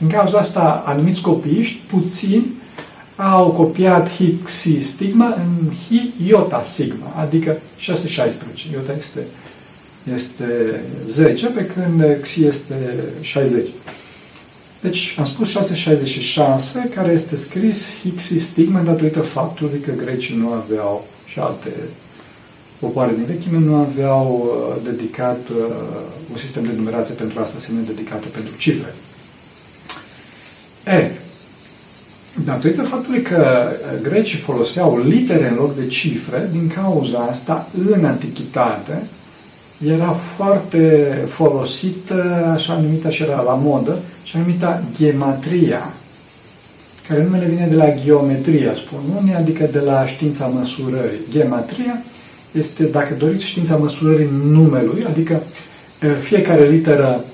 În 0.00 0.08
cauza 0.08 0.38
asta, 0.38 0.82
anumiți 0.86 1.20
copiiști, 1.20 1.78
puțin, 1.90 2.44
au 3.16 3.50
copiat 3.50 4.08
Hixi 4.10 4.80
stigma 4.80 5.26
în 5.26 5.72
Hi 5.88 6.12
iota 6.26 6.62
sigma, 6.64 7.12
adică 7.16 7.56
616. 7.76 8.66
Iota 8.72 8.92
este, 8.98 9.20
este 10.14 10.80
10, 11.08 11.46
pe 11.46 11.66
când 11.66 12.20
Xi 12.20 12.44
este 12.44 12.74
60. 13.20 13.66
Deci 14.80 15.14
am 15.18 15.26
spus 15.26 15.48
666, 15.48 16.90
care 16.94 17.12
este 17.12 17.36
scris 17.36 17.86
Hixi 18.02 18.38
stigma 18.38 18.80
datorită 18.80 19.20
faptului 19.20 19.78
că 19.78 19.92
grecii 20.04 20.36
nu 20.36 20.48
aveau 20.52 21.06
și 21.26 21.38
alte 21.38 21.70
popoare 22.78 23.12
din 23.14 23.24
vechime 23.24 23.58
nu 23.58 23.74
aveau 23.74 24.42
uh, 24.44 24.82
dedicat 24.84 25.38
uh, 25.48 25.74
un 26.30 26.36
sistem 26.36 26.62
de 26.62 26.72
numerație 26.76 27.14
pentru 27.14 27.40
asta, 27.40 27.58
semne 27.58 27.80
dedicate 27.86 28.26
pentru 28.26 28.52
cifre. 28.56 28.94
E, 30.86 31.10
datorită 32.44 32.82
faptului 32.82 33.22
că 33.22 33.70
uh, 33.70 34.02
grecii 34.02 34.38
foloseau 34.38 35.02
litere 35.02 35.48
în 35.48 35.56
loc 35.56 35.76
de 35.76 35.86
cifre, 35.86 36.48
din 36.52 36.68
cauza 36.74 37.18
asta, 37.18 37.68
în 37.90 38.04
antichitate, 38.04 39.02
era 39.86 40.10
foarte 40.10 41.08
folosită, 41.28 42.50
așa 42.54 42.78
numită 42.82 43.10
și 43.10 43.22
era 43.22 43.40
la 43.40 43.54
modă, 43.54 43.98
așa 44.22 44.38
numită 44.38 44.82
gematria, 44.96 45.92
care 47.08 47.22
numele 47.22 47.44
vine 47.44 47.66
de 47.70 47.74
la 47.74 47.94
geometria, 48.04 48.74
spun 48.74 48.98
unii, 49.20 49.34
adică 49.34 49.68
de 49.72 49.78
la 49.78 50.06
știința 50.06 50.46
măsurării. 50.46 51.18
Gematria 51.30 52.02
este, 52.52 52.84
dacă 52.84 53.14
doriți, 53.18 53.46
știința 53.46 53.76
măsurării 53.76 54.28
numelui, 54.44 55.04
adică 55.08 55.42
fiecare 56.22 56.68
literă 56.68 57.24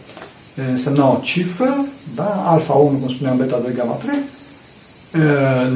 însemna 0.70 1.10
o 1.10 1.20
cifră, 1.22 1.86
da? 2.14 2.44
alfa 2.46 2.72
1, 2.72 2.98
cum 2.98 3.08
spuneam, 3.08 3.36
beta 3.36 3.60
2, 3.62 3.72
gamma 3.76 3.92
3, 3.92 4.14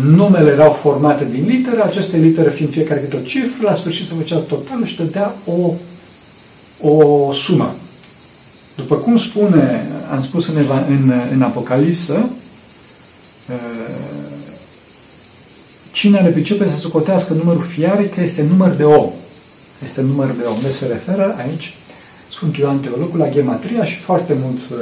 numele 0.05 0.51
erau 0.51 0.73
formate 0.73 1.27
din 1.31 1.45
litere, 1.47 1.83
aceste 1.83 2.17
litere 2.17 2.51
fiind 2.51 2.73
fiecare 2.73 3.01
câte 3.01 3.17
o 3.17 3.27
cifră, 3.27 3.69
la 3.69 3.75
sfârșit 3.75 4.07
se 4.07 4.15
făcea 4.17 4.37
totalul 4.37 4.87
și 4.87 4.97
dădea 4.97 5.35
o, 5.47 5.73
o 6.83 7.33
sumă. 7.33 7.75
După 8.77 8.95
cum 8.95 9.19
spune, 9.19 9.87
am 10.11 10.23
spus 10.23 10.47
în, 10.49 10.55
în, 10.89 11.13
în 11.33 11.43
Apocalisă, 11.43 12.29
cine 15.93 16.21
le 16.21 16.31
pricepe 16.31 16.69
să 16.69 16.77
socotească 16.77 17.33
numărul 17.33 17.63
fiarei, 17.63 18.09
că 18.09 18.21
este 18.21 18.43
număr 18.43 18.71
de 18.71 18.85
om. 18.85 19.11
Este 19.85 20.01
număr 20.01 20.27
de 20.27 20.45
om. 20.45 20.57
Deci 20.63 20.75
se 20.75 20.87
referă 20.87 21.35
aici 21.39 21.75
Sfânt 22.33 22.57
Ioan 22.57 22.79
Teologul 22.79 23.19
la 23.19 23.31
gematria 23.31 23.85
și 23.85 23.99
foarte 23.99 24.37
mulți 24.43 24.73
uh, 24.73 24.79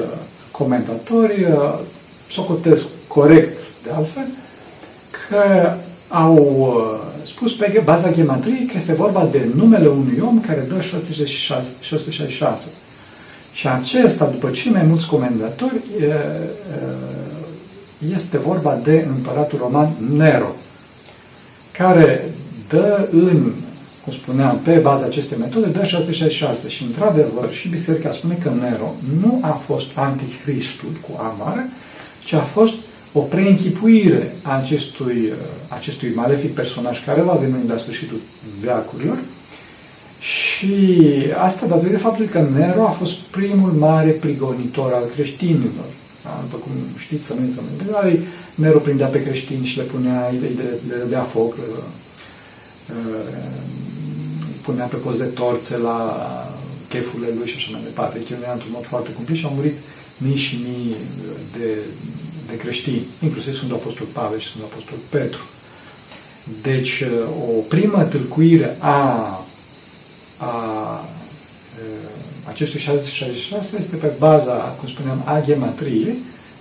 comentatori 0.50 1.44
uh, 1.44 1.78
socotesc 2.30 2.88
corect, 3.08 3.58
de 3.82 3.90
altfel, 3.94 4.26
că 5.28 5.72
au 6.08 6.36
uh, 6.36 7.05
spus 7.36 7.54
pe 7.54 7.82
baza 7.84 8.12
gematriei 8.12 8.66
că 8.66 8.72
este 8.76 8.92
vorba 8.92 9.28
de 9.30 9.48
numele 9.54 9.88
unui 9.88 10.18
om 10.20 10.40
care 10.40 10.60
dă 10.68 10.80
666. 10.80 11.74
666. 11.80 12.68
Și 13.52 13.68
acesta, 13.68 14.26
după 14.26 14.50
cei 14.50 14.72
mai 14.72 14.82
mulți 14.82 15.06
comentatori, 15.06 15.80
este 18.14 18.38
vorba 18.38 18.78
de 18.84 19.06
împăratul 19.08 19.58
roman 19.58 19.90
Nero, 20.16 20.54
care 21.72 22.30
dă 22.68 23.08
în 23.12 23.52
cum 24.04 24.14
spuneam, 24.14 24.58
pe 24.58 24.76
baza 24.76 25.04
acestei 25.04 25.38
metode, 25.38 25.66
dă 25.66 25.84
666. 25.84 26.68
Și, 26.68 26.82
într-adevăr, 26.82 27.52
și 27.52 27.68
Biserica 27.68 28.12
spune 28.12 28.38
că 28.42 28.50
Nero 28.60 28.94
nu 29.20 29.38
a 29.42 29.60
fost 29.66 29.86
anticristul 29.94 30.88
cu 31.00 31.20
amare, 31.20 31.70
ci 32.24 32.32
a 32.32 32.40
fost 32.40 32.74
o 33.18 33.20
preînchipuire 33.20 34.34
a 34.42 34.56
acestui, 34.56 35.32
acestui 35.68 36.12
malefic 36.14 36.54
personaj 36.54 37.04
care 37.04 37.20
va 37.20 37.32
veni 37.32 37.68
la 37.68 37.76
sfârșitul 37.76 38.20
veacurilor. 38.60 39.18
Și 40.20 40.74
asta 41.46 41.66
datorită 41.66 41.98
faptului 41.98 42.30
că 42.30 42.40
Nero 42.56 42.82
a 42.86 42.90
fost 42.90 43.16
primul 43.16 43.70
mare 43.70 44.10
prigonitor 44.10 44.92
al 44.92 45.04
creștinilor. 45.14 45.88
Da? 46.24 46.40
După 46.42 46.56
cum 46.56 46.72
știți, 46.98 47.26
să 47.26 47.34
nu 47.34 47.44
intrăm 47.44 47.64
în 47.70 47.86
detalii, 47.86 48.20
Nero 48.54 48.78
prindea 48.78 49.06
pe 49.06 49.22
creștini 49.22 49.66
și 49.66 49.76
le 49.76 49.82
punea, 49.82 50.28
le, 50.40 50.48
le, 50.58 50.68
le 50.88 50.94
dădea 50.98 51.22
foc, 51.22 51.56
le, 51.56 51.62
punea 54.62 54.86
pe 54.86 54.96
post 54.96 55.18
de 55.18 55.24
torțe 55.24 55.76
la 55.78 55.98
chefurile 56.88 57.28
lui 57.38 57.48
și 57.48 57.56
așa 57.56 57.68
mai 57.72 57.80
departe. 57.84 58.22
Chinuia 58.26 58.52
într-un 58.52 58.74
mod 58.74 58.84
foarte 58.84 59.10
cumplit 59.10 59.38
și 59.38 59.44
au 59.44 59.54
murit 59.54 59.76
mii 60.24 60.44
și 60.46 60.54
mii 60.66 60.96
de, 61.56 61.68
de 62.50 62.56
creștini, 62.56 63.06
inclusiv 63.22 63.54
sunt 63.54 63.72
Apostol 63.72 64.06
Pavel 64.12 64.40
și 64.40 64.48
sunt 64.48 64.62
Apostol 64.62 64.98
Petru. 65.08 65.40
Deci, 66.62 67.04
o 67.56 67.60
primă 67.68 68.02
tâlcuire 68.02 68.76
a, 68.78 69.00
a 70.36 71.04
acestui 72.48 72.80
666 72.80 73.76
este 73.78 73.96
pe 73.96 74.10
baza, 74.18 74.54
cum 74.54 74.88
spuneam, 74.88 75.22
a 75.24 75.40
gematriei, 75.44 76.14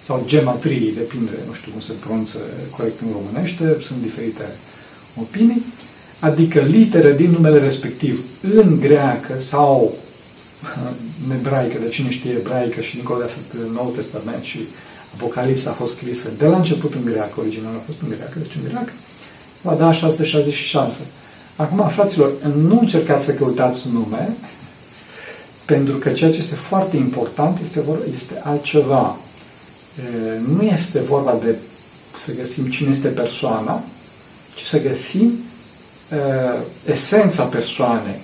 sau 0.06 0.24
gematriei, 0.25 0.94
depinde, 0.94 1.32
nu 1.48 1.54
știu 1.54 1.72
cum 1.72 1.82
se 1.82 1.92
pronunță 2.00 2.38
corect 2.77 3.01
în 3.01 3.08
românește, 3.12 3.77
sunt 3.88 4.01
diferite 4.01 4.46
opinii, 5.22 5.63
adică 6.20 6.60
litere 6.60 7.15
din 7.15 7.32
numele 7.32 7.60
respectiv 7.60 8.24
în 8.54 8.80
greacă 8.80 9.34
sau 9.39 9.96
în 11.25 11.36
ebraică, 11.36 11.77
de 11.84 11.89
cine 11.89 12.10
știe 12.10 12.32
ebraică 12.32 12.82
și 12.82 12.96
dincolo 12.96 13.20
de 13.20 13.24
atât 13.24 13.72
Nou 13.74 13.94
Testament 13.96 14.44
și 14.44 14.60
Apocalipsa 15.15 15.69
a 15.69 15.74
fost 15.74 15.95
scrisă 15.95 16.29
de 16.38 16.45
la 16.45 16.57
început 16.57 16.93
în 16.93 17.05
greacă, 17.05 17.34
original 17.39 17.74
a 17.75 17.84
fost 17.86 17.98
în 18.01 18.10
greacă, 18.10 18.39
deci 18.39 18.55
în 18.55 18.69
greacă, 18.69 18.91
va 19.62 19.74
da 19.74 19.91
666. 19.91 21.01
Acum, 21.55 21.88
fraților, 21.88 22.31
nu 22.57 22.79
încercați 22.79 23.25
să 23.25 23.34
căutați 23.34 23.88
nume, 23.91 24.36
pentru 25.65 25.95
că 25.95 26.10
ceea 26.10 26.31
ce 26.31 26.38
este 26.38 26.55
foarte 26.55 26.98
important 26.98 27.60
este, 27.62 27.79
vor, 27.79 27.98
este 28.13 28.41
altceva. 28.43 29.17
Nu 30.48 30.62
este 30.62 31.00
vorba 31.00 31.38
de 31.43 31.55
să 32.17 32.31
găsim 32.38 32.65
cine 32.65 32.89
este 32.89 33.07
persoana, 33.07 33.84
ci 34.55 34.65
să 34.65 34.81
găsim 34.81 35.25
uh, 35.25 36.62
esența 36.91 37.43
persoanei. 37.43 38.19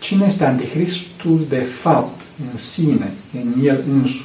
Cine 0.00 0.26
este 0.26 0.44
Anticristul 0.44 1.46
de 1.48 1.66
fapt, 1.82 2.20
în 2.52 2.58
sine, 2.58 3.12
în 3.34 3.64
el 3.64 3.84
însuși. 3.92 4.21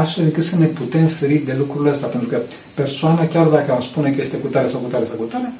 Astfel 0.00 0.24
încât 0.24 0.44
să 0.44 0.56
ne 0.56 0.66
putem 0.66 1.06
feri 1.06 1.42
de 1.48 1.54
lucrurile 1.58 1.90
astea, 1.90 2.08
pentru 2.08 2.28
că 2.28 2.38
persoana, 2.74 3.26
chiar 3.26 3.46
dacă 3.46 3.72
am 3.72 3.80
spune 3.80 4.10
că 4.10 4.20
este 4.20 4.36
cu 4.36 4.46
tare 4.46 4.68
sau 4.68 4.80
cu 4.80 4.90
tare 4.90 5.04
sau 5.08 5.16
cu 5.16 5.30
tare, 5.32 5.52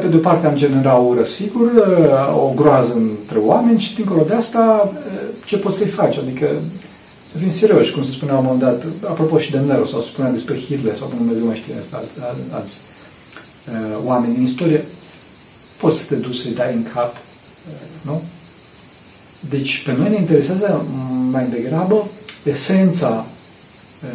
pe 0.00 0.06
de 0.06 0.16
o 0.16 0.18
parte 0.18 0.46
am 0.46 0.54
generat 0.54 0.98
o 0.98 1.02
ură 1.02 1.24
sigur, 1.24 1.70
o 2.44 2.52
groază 2.54 2.92
între 2.94 3.38
oameni 3.38 3.80
și 3.80 3.94
dincolo 3.94 4.22
de 4.28 4.34
asta, 4.34 4.92
ce 5.44 5.56
poți 5.56 5.78
să-i 5.78 5.86
faci? 5.86 6.16
Adică 6.16 6.46
să 7.32 7.38
fim 7.38 7.50
serioși, 7.50 7.92
cum 7.92 8.04
se 8.04 8.10
spunea 8.10 8.34
la 8.34 8.40
un 8.40 8.46
moment 8.46 8.62
dat, 8.62 8.82
apropo 9.10 9.38
și 9.38 9.50
de 9.50 9.58
Nero, 9.58 9.84
sau 9.84 10.00
se 10.00 10.08
spunea 10.08 10.30
despre 10.30 10.56
Hitler, 10.56 10.96
sau 10.96 11.06
cum 11.06 11.16
Dumnezeu 11.16 11.46
mai 11.46 11.56
știe 11.56 11.74
alți, 11.90 12.10
alți 12.50 12.76
oameni 14.04 14.34
din 14.34 14.44
istorie, 14.44 14.84
poți 15.80 15.98
să 15.98 16.04
te 16.08 16.14
duci 16.14 16.36
să-i 16.36 16.54
dai 16.54 16.74
în 16.74 16.86
cap, 16.94 17.16
nu? 18.02 18.22
Deci, 19.50 19.82
pe 19.84 19.94
noi 19.98 20.08
ne 20.10 20.16
interesează 20.16 20.84
mai 21.30 21.46
degrabă 21.46 22.06
esența 22.44 23.26
uh, 24.04 24.10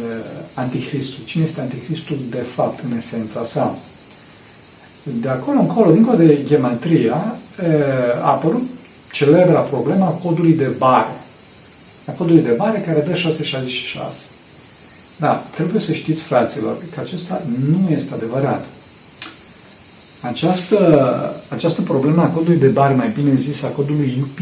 Antichristului. 0.54 1.24
Cine 1.24 1.42
este 1.42 1.60
Anticristul 1.60 2.18
de 2.30 2.44
fapt 2.54 2.80
în 2.90 2.96
esența 2.96 3.44
sa? 3.52 3.78
De 5.02 5.28
acolo 5.28 5.58
încolo, 5.58 5.92
dincolo 5.92 6.16
de 6.16 6.44
gematria, 6.44 7.38
uh, 7.62 8.22
a 8.22 8.30
apărut 8.30 8.62
celebra 9.12 9.60
problema 9.60 10.06
codului 10.06 10.52
de 10.52 10.70
bare. 10.78 11.14
A 12.06 12.12
codului 12.12 12.42
de 12.42 12.50
bare 12.50 12.78
care 12.78 13.00
dă 13.00 13.14
666. 13.14 14.18
Da, 15.16 15.44
trebuie 15.54 15.80
să 15.80 15.92
știți, 15.92 16.22
fraților, 16.22 16.76
că 16.94 17.00
acesta 17.00 17.42
nu 17.70 17.90
este 17.90 18.14
adevărat. 18.14 18.64
Această, 20.20 20.78
această 21.48 21.82
problemă 21.82 22.22
a 22.22 22.28
codului 22.28 22.58
de 22.58 22.66
bari, 22.66 22.94
mai 22.94 23.12
bine 23.14 23.34
zis, 23.34 23.62
a 23.62 23.68
codului 23.68 24.18
UP, 24.20 24.38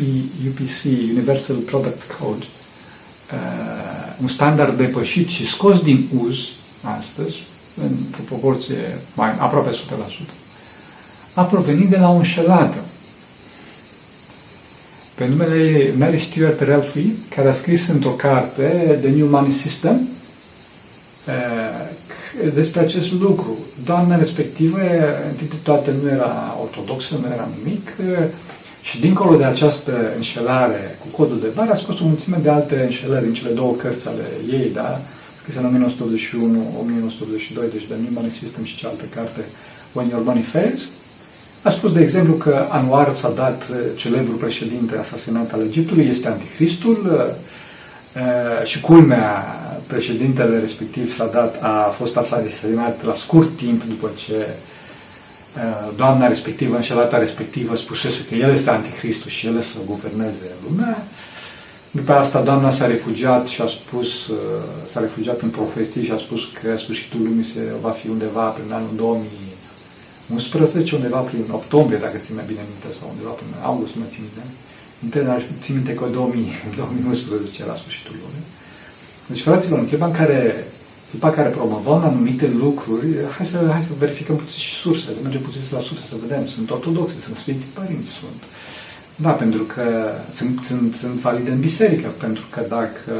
UPC, 0.49 0.85
Universal 1.11 1.57
Product 1.57 2.03
Code, 2.19 2.45
uh, 2.45 2.58
un 4.21 4.29
standard 4.29 4.77
depășit 4.77 5.29
și 5.29 5.47
scos 5.47 5.81
din 5.81 6.09
uz 6.25 6.39
astăzi, 6.99 7.37
în 7.83 7.91
proporție 8.27 8.99
mai 9.15 9.35
aproape 9.39 9.71
100%, 9.71 9.75
a 11.35 11.43
provenit 11.43 11.89
de 11.89 11.97
la 11.97 12.11
o 12.11 12.15
înșelată 12.15 12.79
pe 15.15 15.27
numele 15.27 15.93
Mary 15.99 16.19
Stuart 16.19 16.61
Relfie, 16.61 17.13
care 17.35 17.49
a 17.49 17.53
scris 17.53 17.89
într-o 17.89 18.11
carte, 18.11 18.99
The 19.01 19.11
New 19.11 19.29
Money 19.29 19.53
System, 19.53 20.09
uh, 21.27 22.53
despre 22.55 22.81
acest 22.81 23.13
lucru. 23.13 23.59
Doamna 23.85 24.17
respectivă, 24.17 24.79
întâi 25.31 25.49
de 25.49 25.57
toate, 25.63 25.91
nu 26.03 26.09
era 26.09 26.57
ortodoxă, 26.61 27.15
nu 27.15 27.33
era 27.33 27.49
nimic 27.59 27.89
și 28.83 29.01
dincolo 29.01 29.37
de 29.37 29.45
această 29.45 29.93
înșelare 30.17 30.99
cu 31.01 31.07
codul 31.17 31.41
de 31.41 31.47
bară, 31.55 31.71
a 31.71 31.75
scos 31.75 32.01
o 32.01 32.05
mulțime 32.05 32.39
de 32.43 32.51
alte 32.51 32.83
înșelări 32.83 33.27
în 33.27 33.35
cele 33.35 33.53
două 33.53 33.75
cărți 33.75 34.09
ale 34.09 34.27
ei, 34.51 34.71
da? 34.73 35.01
scrise 35.39 35.59
în 35.59 35.67
1981, 35.67 36.77
1982, 36.81 37.69
deci 37.73 37.87
The 37.87 37.95
New 37.95 38.13
Money 38.13 38.31
System 38.31 38.65
și 38.65 38.77
cealaltă 38.77 39.05
carte, 39.15 39.41
When 39.93 40.09
Your 40.09 40.23
Money 40.23 40.43
Fails. 40.43 40.81
A 41.63 41.71
spus, 41.71 41.93
de 41.93 42.01
exemplu, 42.01 42.35
că 42.35 42.67
Anwar 42.69 43.11
Sadat, 43.11 43.71
celebrul 43.95 44.35
președinte 44.35 44.97
asasinat 44.97 45.53
al 45.53 45.61
Egiptului, 45.67 46.09
este 46.11 46.29
anticristul 46.29 46.99
uh, 47.07 48.67
și 48.67 48.81
culmea, 48.81 49.45
președintele 49.87 50.59
respectiv 50.59 51.15
Sadat 51.15 51.63
a 51.63 51.95
fost 51.99 52.17
asasinat 52.17 53.05
la 53.05 53.15
scurt 53.15 53.57
timp 53.57 53.85
după 53.85 54.11
ce 54.17 54.35
uh, 54.37 54.78
doamna 55.97 56.27
respectivă, 56.27 56.77
înșelata 56.77 57.19
respectivă, 57.19 57.77
spusese 57.77 58.25
că 58.29 58.35
el 58.35 58.51
este 58.53 58.71
anticristul 58.71 59.31
și 59.31 59.47
el 59.47 59.61
să 59.61 59.77
guverneze 59.87 60.49
lumea. 60.69 60.97
După 61.91 62.13
asta 62.13 62.41
doamna 62.43 62.71
s-a 62.71 62.87
refugiat 62.87 63.47
și 63.47 63.61
a 63.61 63.67
spus, 63.67 64.27
uh, 64.27 64.37
s-a 64.91 65.01
refugiat 65.01 65.41
în 65.41 65.49
profeții 65.49 66.05
și 66.05 66.13
a 66.13 66.17
spus 66.27 66.41
că 66.61 66.69
sfârșitul 66.77 67.21
lumii 67.23 67.45
se 67.45 67.63
va 67.81 67.91
fi 67.91 68.09
undeva 68.09 68.47
prin 68.57 68.73
anul 68.73 68.95
2011, 68.97 70.95
undeva 70.95 71.19
prin 71.19 71.45
octombrie, 71.51 71.99
dacă 72.07 72.17
țin 72.25 72.35
bine 72.35 72.65
minte, 72.71 72.89
sau 72.99 73.07
undeva 73.15 73.33
prin 73.39 73.51
august, 73.71 73.95
nu 73.95 74.05
țin 74.13 74.23
minte. 74.27 74.45
Minte, 75.03 75.19
țin 75.63 75.75
minte 75.75 75.95
că 75.95 76.05
2000, 76.13 76.53
2011 76.77 77.63
era 77.65 77.75
sfârșitul 77.83 78.15
lumii. 78.23 78.45
Deci, 79.31 79.47
fraților, 79.49 79.79
în 79.79 79.89
clipa 79.89 80.07
în 80.07 80.19
care, 80.21 80.67
clipa 81.11 81.29
în 81.29 81.35
care 81.35 81.49
promovăm 81.49 82.05
anumite 82.05 82.51
lucruri, 82.59 83.07
hai 83.37 83.47
să, 83.47 83.69
hai 83.73 83.87
să 83.89 83.93
verificăm 83.99 84.37
puțin 84.37 84.59
și 84.59 84.75
sursele, 84.75 85.17
mergem 85.23 85.41
puțin 85.41 85.61
la 85.71 85.81
surse 85.81 86.07
să 86.07 86.15
vedem. 86.21 86.47
Sunt 86.47 86.71
ortodoxe, 86.71 87.15
sunt 87.21 87.37
Sfinții 87.37 87.75
Părinți, 87.75 88.11
sunt 88.11 88.41
da, 89.21 89.31
pentru 89.31 89.63
că 89.63 89.83
sunt, 90.35 90.61
sunt, 90.65 90.95
sunt 90.95 91.13
valide 91.13 91.51
în 91.51 91.61
biserică, 91.61 92.09
pentru 92.09 92.45
că 92.51 92.61
dacă 92.69 93.13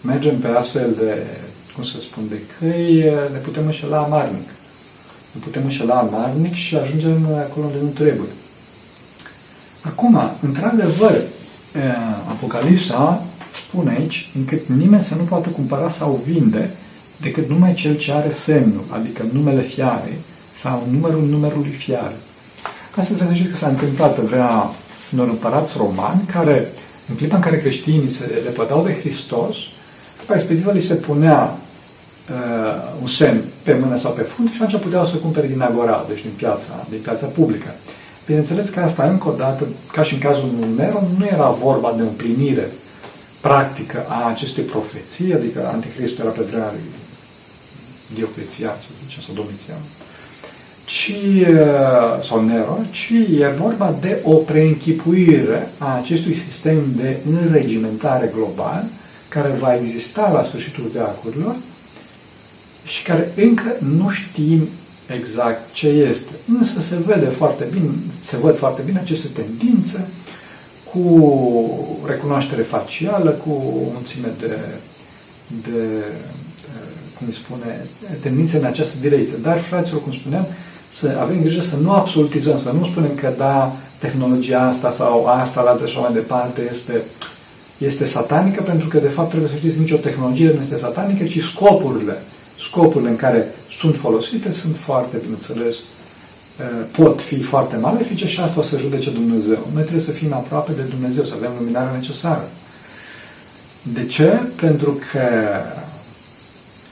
mergem 0.00 0.38
pe 0.38 0.48
astfel 0.48 0.94
de, 0.98 1.26
cum 1.74 1.84
să 1.84 1.96
spun, 2.00 2.22
de 2.28 2.38
căi, 2.58 2.94
ne 3.32 3.38
putem 3.38 3.64
înșela 3.64 3.98
amarnic. 3.98 4.48
Ne 5.32 5.40
putem 5.40 5.62
înșela 5.64 5.94
amarnic 5.94 6.54
și 6.54 6.76
ajungem 6.76 7.26
acolo 7.48 7.66
unde 7.66 7.78
nu 7.82 7.88
trebuie. 7.88 8.28
Acum, 9.80 10.20
într-adevăr, 10.40 11.20
Apocalipsa 12.28 13.24
spune 13.66 13.90
aici 13.90 14.30
încât 14.36 14.66
nimeni 14.66 15.02
să 15.02 15.14
nu 15.14 15.22
poată 15.22 15.48
cumpăra 15.48 15.88
sau 15.88 16.22
vinde 16.26 16.70
decât 17.20 17.48
numai 17.48 17.74
cel 17.74 17.96
ce 17.96 18.12
are 18.12 18.30
semnul, 18.30 18.84
adică 18.88 19.22
numele 19.32 19.62
fiarei 19.62 20.18
sau 20.60 20.86
numărul 20.90 21.22
numerului 21.22 21.70
fiare. 21.70 22.16
Asta 22.96 23.14
trebuie 23.14 23.28
să 23.28 23.34
știți 23.34 23.50
că 23.50 23.56
s-a 23.56 23.68
întâmplat 23.68 24.14
pe 24.14 24.20
vremea 24.20 24.70
unor 25.12 25.28
împărați 25.28 25.74
romani 25.76 26.20
care, 26.32 26.68
în 27.08 27.16
clipa 27.16 27.36
în 27.36 27.42
care 27.42 27.60
creștinii 27.60 28.10
se 28.10 28.40
lepădau 28.44 28.84
de 28.84 28.96
Hristos, 29.00 29.56
după 30.20 30.32
respectivă 30.32 30.72
li 30.72 30.80
se 30.80 30.94
punea 30.94 31.56
uh, 32.30 33.00
un 33.00 33.06
semn 33.06 33.42
pe 33.62 33.78
mână 33.82 33.96
sau 33.98 34.12
pe 34.12 34.22
frunte 34.22 34.52
și 34.54 34.62
atunci 34.62 34.82
puteau 34.82 35.06
să 35.06 35.16
cumpere 35.16 35.46
din 35.46 35.60
agora, 35.60 36.04
deci 36.08 36.22
din 36.22 36.34
piața, 36.36 36.86
din 36.88 36.98
piața 36.98 37.26
publică. 37.26 37.74
Bineînțeles 38.26 38.68
că 38.68 38.80
asta, 38.80 39.04
încă 39.04 39.28
o 39.28 39.32
dată, 39.32 39.64
ca 39.92 40.02
și 40.02 40.14
în 40.14 40.20
cazul 40.20 40.48
lui 40.58 40.68
Nero, 40.76 41.02
nu 41.18 41.24
era 41.24 41.50
vorba 41.50 41.94
de 41.96 42.02
împlinire 42.02 42.70
practică 43.40 44.04
a 44.08 44.28
acestei 44.28 44.64
profeții, 44.64 45.34
adică 45.34 45.70
Anticristul 45.72 46.24
era 46.24 46.32
pe 46.32 46.42
vremea 46.42 46.70
lui 46.72 46.80
Dioclețian, 48.14 48.76
să 48.78 48.88
zicem, 49.02 49.22
sau 49.22 49.34
Domitian 49.34 49.82
ci, 50.90 51.14
sau 52.28 52.44
Nero, 52.44 52.78
ci 52.90 53.10
e 53.40 53.46
vorba 53.58 53.94
de 54.00 54.20
o 54.24 54.34
preînchipuire 54.34 55.70
a 55.78 55.96
acestui 55.96 56.34
sistem 56.34 56.82
de 56.96 57.16
înregimentare 57.42 58.30
global 58.34 58.84
care 59.28 59.56
va 59.58 59.74
exista 59.74 60.30
la 60.30 60.44
sfârșitul 60.44 60.90
veacurilor 60.92 61.56
și 62.84 63.02
care 63.02 63.32
încă 63.36 63.76
nu 63.78 64.10
știm 64.10 64.68
exact 65.14 65.72
ce 65.72 65.88
este. 65.88 66.32
Însă 66.58 66.80
se 66.80 66.96
vede 67.06 67.26
foarte 67.26 67.64
bine, 67.70 67.90
se 68.20 68.36
văd 68.36 68.56
foarte 68.56 68.82
bine 68.84 68.98
aceste 68.98 69.28
tendințe 69.28 70.06
cu 70.92 71.04
recunoaștere 72.06 72.62
facială, 72.62 73.30
cu 73.30 73.50
o 73.50 73.90
mulțime 73.92 74.28
de, 74.40 74.58
de 75.62 76.04
cum 77.20 77.28
îi 77.28 77.40
spune, 77.44 77.86
tendințe 78.22 78.56
în 78.58 78.64
această 78.64 78.94
direcție. 79.00 79.36
Dar, 79.42 79.58
fraților, 79.58 80.02
cum 80.02 80.12
spuneam, 80.12 80.46
să 80.90 81.16
avem 81.20 81.42
grijă 81.42 81.60
să 81.60 81.76
nu 81.82 81.90
absolutizăm, 81.92 82.58
să 82.58 82.70
nu 82.70 82.84
spunem 82.84 83.14
că 83.14 83.32
da, 83.36 83.72
tehnologia 83.98 84.60
asta 84.60 84.90
sau 84.90 85.26
asta, 85.26 85.62
la 85.62 85.86
și 85.86 85.98
mai 85.98 86.12
departe 86.12 86.60
este, 86.72 87.02
este 87.78 88.04
satanică, 88.04 88.62
pentru 88.62 88.88
că 88.88 88.98
de 88.98 89.08
fapt 89.08 89.28
trebuie 89.28 89.50
să 89.50 89.56
știți, 89.56 89.78
nicio 89.78 89.96
tehnologie 89.96 90.52
nu 90.54 90.60
este 90.60 90.76
satanică, 90.76 91.24
ci 91.24 91.42
scopurile, 91.42 92.16
scopurile 92.58 93.10
în 93.10 93.16
care 93.16 93.46
sunt 93.78 93.96
folosite 93.96 94.52
sunt 94.52 94.76
foarte, 94.76 95.16
bineînțeles, 95.22 95.76
pot 96.96 97.20
fi 97.20 97.42
foarte 97.42 97.76
malefice 97.76 98.26
și 98.26 98.40
asta 98.40 98.60
o 98.60 98.62
să 98.62 98.78
judece 98.78 99.10
Dumnezeu. 99.10 99.68
Noi 99.74 99.82
trebuie 99.82 100.04
să 100.04 100.10
fim 100.10 100.32
aproape 100.32 100.72
de 100.72 100.82
Dumnezeu, 100.82 101.24
să 101.24 101.32
avem 101.36 101.50
luminarea 101.58 101.96
necesară. 101.98 102.48
De 103.82 104.06
ce? 104.06 104.38
Pentru 104.56 104.98
că 105.12 105.20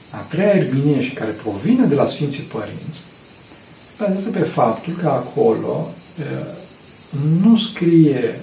a 0.09 0.17
treia 0.17 0.55
erminie 0.55 1.03
și 1.03 1.13
care 1.13 1.31
provine 1.31 1.85
de 1.85 1.95
la 1.95 2.07
Sfinții 2.07 2.43
Părinți 2.43 2.99
bazează 3.99 4.29
pe 4.29 4.39
faptul 4.39 4.93
că 4.93 5.07
acolo 5.07 5.93
nu 7.41 7.57
scrie 7.57 8.39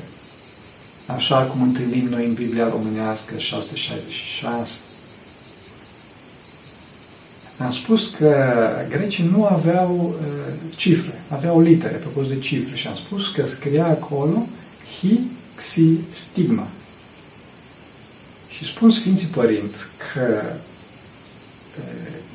așa 1.06 1.42
cum 1.42 1.62
întâlnim 1.62 2.08
noi 2.08 2.24
în 2.26 2.34
Biblia 2.34 2.68
românească 2.68 3.38
666. 3.38 4.72
Am 7.58 7.72
spus 7.72 8.14
că 8.18 8.44
grecii 8.88 9.30
nu 9.36 9.44
aveau 9.44 10.14
cifre, 10.76 11.20
aveau 11.28 11.60
litere 11.60 11.96
pe 11.96 12.06
post 12.06 12.28
de 12.28 12.38
cifre 12.38 12.76
și 12.76 12.86
am 12.86 12.96
spus 12.96 13.28
că 13.28 13.46
scria 13.46 13.86
acolo 13.86 14.46
hi, 14.98 15.20
xi, 15.54 15.90
stigma. 16.12 16.66
Și 18.48 18.64
spun 18.64 18.90
Sfinții 18.90 19.26
Părinți 19.26 19.84
că 20.12 20.42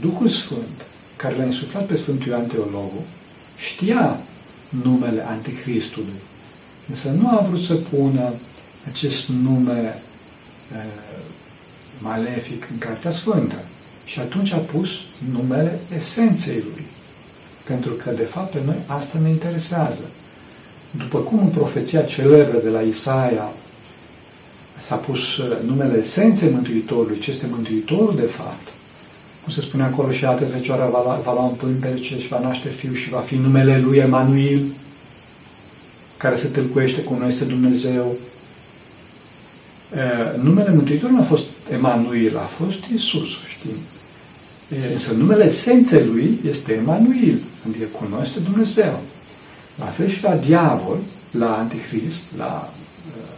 Duhul 0.02 0.30
Sfânt 0.30 0.86
care 1.16 1.36
l-a 1.36 1.44
insuflat 1.46 1.86
pe 1.86 1.98
Sfântul 1.98 2.28
Ioan 2.28 2.46
Teologul, 2.46 3.04
știa 3.58 4.18
numele 4.84 5.28
Antichristului, 5.28 6.20
însă 6.90 7.10
nu 7.10 7.28
a 7.28 7.46
vrut 7.50 7.62
să 7.62 7.76
pună 7.76 8.34
acest 8.92 9.28
nume 9.28 10.02
uh, 10.72 11.22
malefic 12.00 12.68
în 12.72 12.78
Cartea 12.78 13.12
Sfântă. 13.12 13.56
Și 14.06 14.20
atunci 14.20 14.52
a 14.52 14.58
pus 14.58 14.90
numele 15.34 15.80
esenței 15.98 16.64
lui. 16.74 16.84
Pentru 17.64 17.92
că, 17.92 18.12
de 18.12 18.24
fapt, 18.24 18.52
pe 18.52 18.60
noi 18.66 18.76
asta 18.86 19.20
ne 19.20 19.30
interesează. 19.30 20.06
După 20.92 21.20
cum 21.20 21.40
în 21.40 21.50
profeția 21.50 22.02
celebră 22.02 22.60
de 22.64 22.70
la 22.70 22.82
Isaia 22.82 23.50
s-a 24.88 24.96
pus 24.96 25.20
numele 25.66 25.98
esenței 25.98 26.50
Mântuitorului, 26.50 27.20
ce 27.20 27.32
este 27.32 27.46
Mântuitorul, 27.50 28.16
de 28.16 28.30
fapt, 28.38 28.68
cum 29.44 29.54
se 29.54 29.62
spune 29.62 29.84
acolo, 29.84 30.12
și 30.12 30.24
iată 30.24 30.46
Fecioara 30.46 30.86
va 30.86 31.02
lua, 31.04 31.22
va 31.24 31.34
lua 31.34 31.42
un 31.42 31.54
pântece 31.54 32.20
și 32.20 32.28
va 32.28 32.40
naște 32.40 32.70
fiu 32.70 32.94
și 32.94 33.10
va 33.10 33.20
fi 33.20 33.36
numele 33.36 33.80
lui 33.80 33.98
Emanuel, 33.98 34.62
care 36.18 36.36
se 36.36 36.48
tâlcuiește 36.48 37.02
cu 37.02 37.14
noi, 37.20 37.30
este 37.30 37.44
Dumnezeu. 37.44 38.16
E, 39.96 40.40
numele 40.42 40.74
Mântuitorului 40.74 41.16
nu 41.16 41.22
a 41.22 41.26
fost 41.26 41.46
Emanuel, 41.72 42.38
a 42.38 42.50
fost 42.60 42.84
Isus, 42.96 43.30
știm. 43.48 43.78
E, 44.78 44.94
însă 44.94 45.14
numele 45.14 45.46
esenței 45.46 46.06
lui 46.06 46.40
este 46.50 46.74
Emanuel, 46.74 47.40
adică 47.68 47.86
cu 47.92 48.08
noi 48.10 48.22
este 48.24 48.40
Dumnezeu. 48.40 49.00
La 49.80 49.86
fel 49.86 50.10
și 50.10 50.24
la 50.24 50.36
diavol, 50.36 50.98
la 51.32 51.58
antichrist, 51.58 52.24
la 52.38 52.70
uh, 53.18 53.32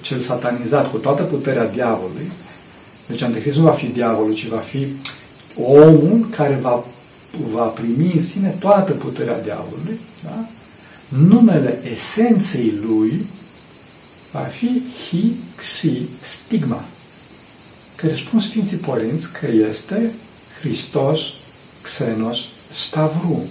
cel 0.00 0.20
satanizat 0.20 0.90
cu 0.90 0.96
toată 0.96 1.22
puterea 1.22 1.66
diavolului, 1.66 2.30
deci 3.08 3.22
Antichrist 3.22 3.56
nu 3.56 3.62
va 3.62 3.72
fi 3.72 3.86
diavolul, 3.86 4.34
ci 4.34 4.46
va 4.46 4.58
fi 4.58 4.86
omul 5.56 6.26
care 6.36 6.58
va, 6.62 6.84
va 7.52 7.64
primi 7.64 8.12
în 8.14 8.26
sine 8.26 8.56
toată 8.58 8.92
puterea 8.92 9.42
diavolului. 9.42 9.98
Da? 10.24 10.44
Numele 11.08 11.78
esenței 11.92 12.72
lui 12.86 13.26
va 14.32 14.40
fi 14.40 14.82
hi, 15.08 15.32
xi, 15.56 16.02
stigma. 16.22 16.84
Care 17.96 18.14
spun 18.14 18.40
Sfinții 18.40 18.76
Părinți 18.76 19.32
că 19.32 19.46
este 19.68 20.12
Hristos, 20.60 21.20
Xenos, 21.82 22.38
Stavru. 22.74 23.44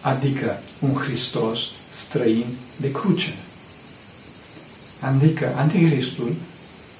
Adică 0.00 0.60
un 0.78 0.94
Hristos 0.94 1.58
străin 1.94 2.44
de 2.76 2.90
cruce. 2.90 3.34
Adică 5.00 5.54
Antichristul 5.56 6.32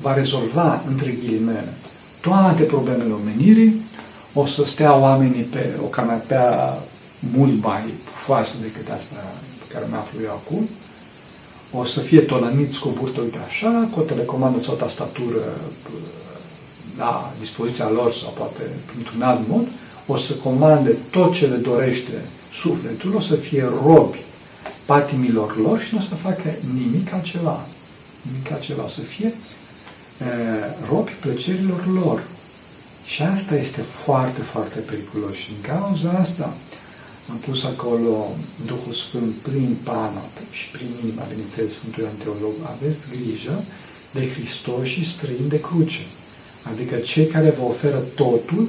va 0.00 0.14
rezolva, 0.14 0.82
între 0.88 1.10
ghilimele, 1.10 1.72
toate 2.20 2.62
problemele 2.62 3.12
omenirii, 3.12 3.80
o 4.32 4.46
să 4.46 4.64
stea 4.64 4.96
oamenii 4.96 5.42
pe 5.42 5.70
o 5.82 5.86
canapea 5.86 6.78
mult 7.18 7.62
mai 7.62 7.82
pufoasă 8.04 8.54
decât 8.62 8.88
asta 8.98 9.16
pe 9.58 9.74
care 9.74 9.86
mă 9.90 9.96
aflu 9.96 10.20
eu 10.24 10.30
acum, 10.30 10.68
o 11.72 11.84
să 11.84 12.00
fie 12.00 12.20
tolăniți 12.20 12.78
cu 12.78 12.88
o 12.88 13.00
burtă, 13.00 13.20
uite 13.20 13.38
așa, 13.48 13.88
cu 13.92 14.00
o 14.00 14.02
telecomandă 14.02 14.58
sau 14.58 14.74
o 14.74 14.76
tastatură 14.76 15.42
la 16.98 17.32
dispoziția 17.38 17.90
lor 17.90 18.12
sau 18.12 18.34
poate 18.38 18.62
printr-un 18.86 19.22
alt 19.22 19.48
mod, 19.48 19.66
o 20.06 20.16
să 20.16 20.32
comande 20.32 20.96
tot 21.10 21.34
ce 21.34 21.46
le 21.46 21.56
dorește 21.56 22.12
sufletul, 22.52 23.16
o 23.16 23.20
să 23.20 23.34
fie 23.34 23.64
robi 23.84 24.18
patimilor 24.84 25.56
lor 25.56 25.80
și 25.80 25.94
nu 25.94 25.98
o 25.98 26.02
să 26.08 26.14
facă 26.14 26.54
nimic 26.74 27.12
altceva. 27.12 27.66
Nimic 28.22 28.52
altceva. 28.52 28.84
O 28.84 28.88
să 28.88 29.00
fie 29.00 29.26
e, 29.26 29.32
robi 30.90 31.12
plăcerilor 31.20 31.86
lor. 31.86 32.22
Și 33.04 33.22
asta 33.22 33.54
este 33.56 33.80
foarte, 33.80 34.42
foarte 34.42 34.78
periculos. 34.78 35.34
Și 35.34 35.46
din 35.52 35.62
cauza 35.72 36.10
asta 36.10 36.54
am 37.30 37.36
pus 37.36 37.64
acolo 37.64 38.12
Duhul 38.66 38.94
Sfânt 39.04 39.32
prin 39.48 39.76
pana 39.82 40.24
și 40.58 40.66
prin 40.74 40.88
inima, 41.02 41.30
bineînțeles, 41.32 41.72
Sfântul 41.72 42.02
Ioan 42.02 42.18
Teolog. 42.22 42.54
Aveți 42.74 43.02
grijă 43.14 43.56
de 44.16 44.22
Hristos 44.34 44.86
și 44.92 45.10
străini 45.12 45.54
de 45.54 45.60
cruce. 45.60 46.04
Adică 46.70 46.96
cei 46.96 47.26
care 47.26 47.50
vă 47.58 47.64
oferă 47.72 48.00
totul 48.22 48.68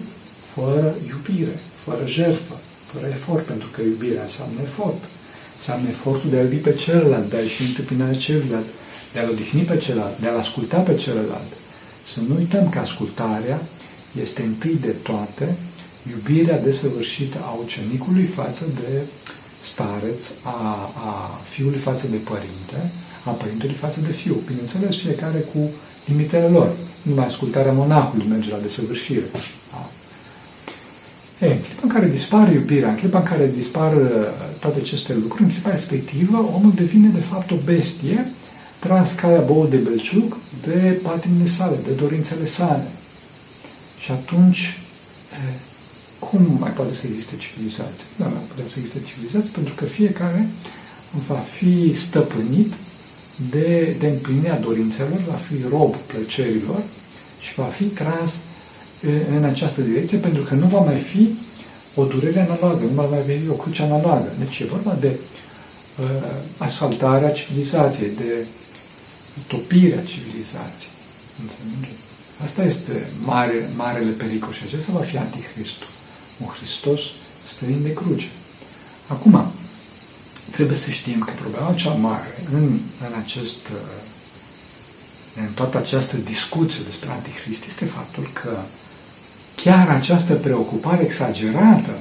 fără 0.54 0.96
iubire, 1.12 1.56
fără 1.86 2.04
jertfă, 2.18 2.56
fără 2.92 3.06
efort, 3.08 3.44
pentru 3.52 3.68
că 3.74 3.82
iubirea 3.82 4.24
înseamnă 4.24 4.60
efort. 4.64 5.02
Înseamnă 5.58 5.88
efortul 5.90 6.30
de 6.30 6.38
a 6.38 6.42
iubi 6.42 6.56
pe 6.68 6.74
celălalt, 6.74 7.30
de 7.30 7.36
a 7.38 7.42
ieși 7.42 7.62
întâmpinarea 7.62 8.18
celuilalt, 8.26 8.70
de 9.14 9.20
a-l 9.20 9.30
odihni 9.30 9.62
pe 9.62 9.78
celălalt, 9.78 10.20
de 10.20 10.28
a-l 10.28 10.38
asculta 10.38 10.78
pe 10.78 10.96
celălalt. 10.96 11.52
Să 12.14 12.20
nu 12.28 12.36
uităm 12.36 12.70
că 12.70 12.80
ascultarea 12.80 13.60
este 14.22 14.42
întâi 14.42 14.78
de 14.82 14.94
toate 15.10 15.56
iubirea 16.12 16.62
desăvârșită 16.62 17.38
a 17.42 17.58
ucenicului 17.64 18.24
față 18.24 18.64
de 18.76 19.02
stareț, 19.62 20.22
a, 20.44 20.92
a 21.10 21.40
fiului 21.50 21.80
față 21.80 22.08
de 22.08 22.18
părinte, 22.18 22.80
a 23.26 23.30
părintelui 23.30 23.76
față 23.76 24.00
de 24.08 24.12
fiu. 24.12 24.36
Bineînțeles, 24.46 24.96
fiecare 24.96 25.40
cu 25.40 25.60
limitele 26.06 26.48
lor. 26.48 26.70
Numai 27.02 27.26
ascultarea 27.26 27.72
monahului 27.72 28.28
merge 28.30 28.50
la 28.50 28.58
desăvârșire. 28.58 29.26
Da? 29.72 29.90
E, 31.48 31.52
în 31.52 31.60
clipa 31.60 31.82
în 31.82 31.90
care 31.90 32.08
dispare 32.08 32.52
iubirea, 32.52 32.90
în 32.90 32.96
clipa 32.96 33.18
în 33.20 33.26
care 33.26 33.52
dispar 33.56 33.96
uh, 33.96 34.02
toate 34.60 34.80
aceste 34.80 35.14
lucruri, 35.14 35.44
în 35.44 35.50
clipa 35.50 35.72
respectivă, 35.72 36.38
omul 36.56 36.74
devine 36.76 37.08
de 37.08 37.20
fapt 37.20 37.52
o 37.52 37.56
bestie 37.66 38.32
tras 38.80 39.12
calea 39.12 39.40
bouă 39.40 39.66
de 39.68 39.78
belciug 39.78 40.38
de 40.66 41.00
patimile 41.04 41.50
sale, 41.50 41.76
de 41.86 41.92
dorințele 41.92 42.46
sale. 42.46 42.88
Și 44.00 44.12
atunci, 44.12 44.80
cum 46.20 46.58
mai 46.60 46.72
poate 46.72 46.94
să 46.94 47.04
existe 47.08 47.36
civilizație? 47.36 48.06
Nu 48.16 48.26
mai 48.26 48.44
poate 48.48 48.70
să 48.70 48.80
existe 48.80 49.02
civilizație 49.08 49.50
pentru 49.54 49.74
că 49.74 49.86
fiecare 49.86 50.48
va 51.28 51.36
fi 51.36 51.94
stăpânit 51.94 52.74
de, 53.50 53.96
de 54.00 54.08
împlinirea 54.08 54.60
dorințelor, 54.60 55.20
va 55.30 55.40
fi 55.48 55.56
rob 55.70 55.96
plăcerilor 55.96 56.82
și 57.40 57.54
va 57.54 57.64
fi 57.64 57.84
tras 57.84 58.32
în 59.38 59.44
această 59.44 59.82
direcție 59.82 60.18
pentru 60.18 60.44
că 60.44 60.54
nu 60.54 60.68
va 60.68 60.80
mai 60.80 61.00
fi 61.00 61.36
o 61.96 62.04
durere 62.04 62.40
analogă, 62.40 62.84
nu 62.86 63.02
va 63.02 63.06
mai 63.06 63.24
fi 63.44 63.50
o 63.50 63.54
cruce 63.54 63.82
analogă. 63.82 64.32
Deci 64.40 64.60
e 64.60 64.66
vorba 64.66 64.98
de 65.00 65.08
uh, 65.08 66.06
asfaltarea 66.58 67.32
civilizației, 67.32 68.12
de 68.18 68.46
topirea 69.48 70.04
civilizației. 70.04 70.96
Înțelegeți? 71.42 72.02
Asta 72.44 72.64
este 72.64 73.08
mare, 73.24 73.70
marele 73.76 74.12
pericol 74.12 74.54
și 74.54 74.64
acesta 74.66 74.92
va 74.92 75.04
fi 75.04 75.18
anticristul. 75.18 75.88
Un 76.38 76.48
Hristos 76.48 77.02
străin 77.48 77.82
de 77.84 77.94
cruce. 77.94 78.28
Acum, 79.08 79.52
trebuie 80.52 80.78
să 80.78 80.90
știm 80.90 81.20
că 81.20 81.32
problema 81.40 81.74
cea 81.74 81.94
mare 81.94 82.34
în, 82.52 82.64
în 83.08 83.14
acest 83.24 83.62
în 85.36 85.54
toată 85.54 85.78
această 85.78 86.18
discuție 86.18 86.80
despre 86.86 87.10
Antichrist 87.10 87.66
este 87.66 87.86
faptul 87.86 88.30
că 88.34 88.58
chiar 89.56 89.90
această 89.90 90.34
preocupare 90.34 91.04
exagerată 91.04 92.00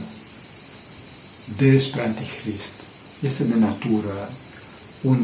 despre 1.56 2.02
Antichrist 2.02 2.72
este 3.20 3.44
de 3.44 3.54
natură 3.54 4.30
un, 5.02 5.18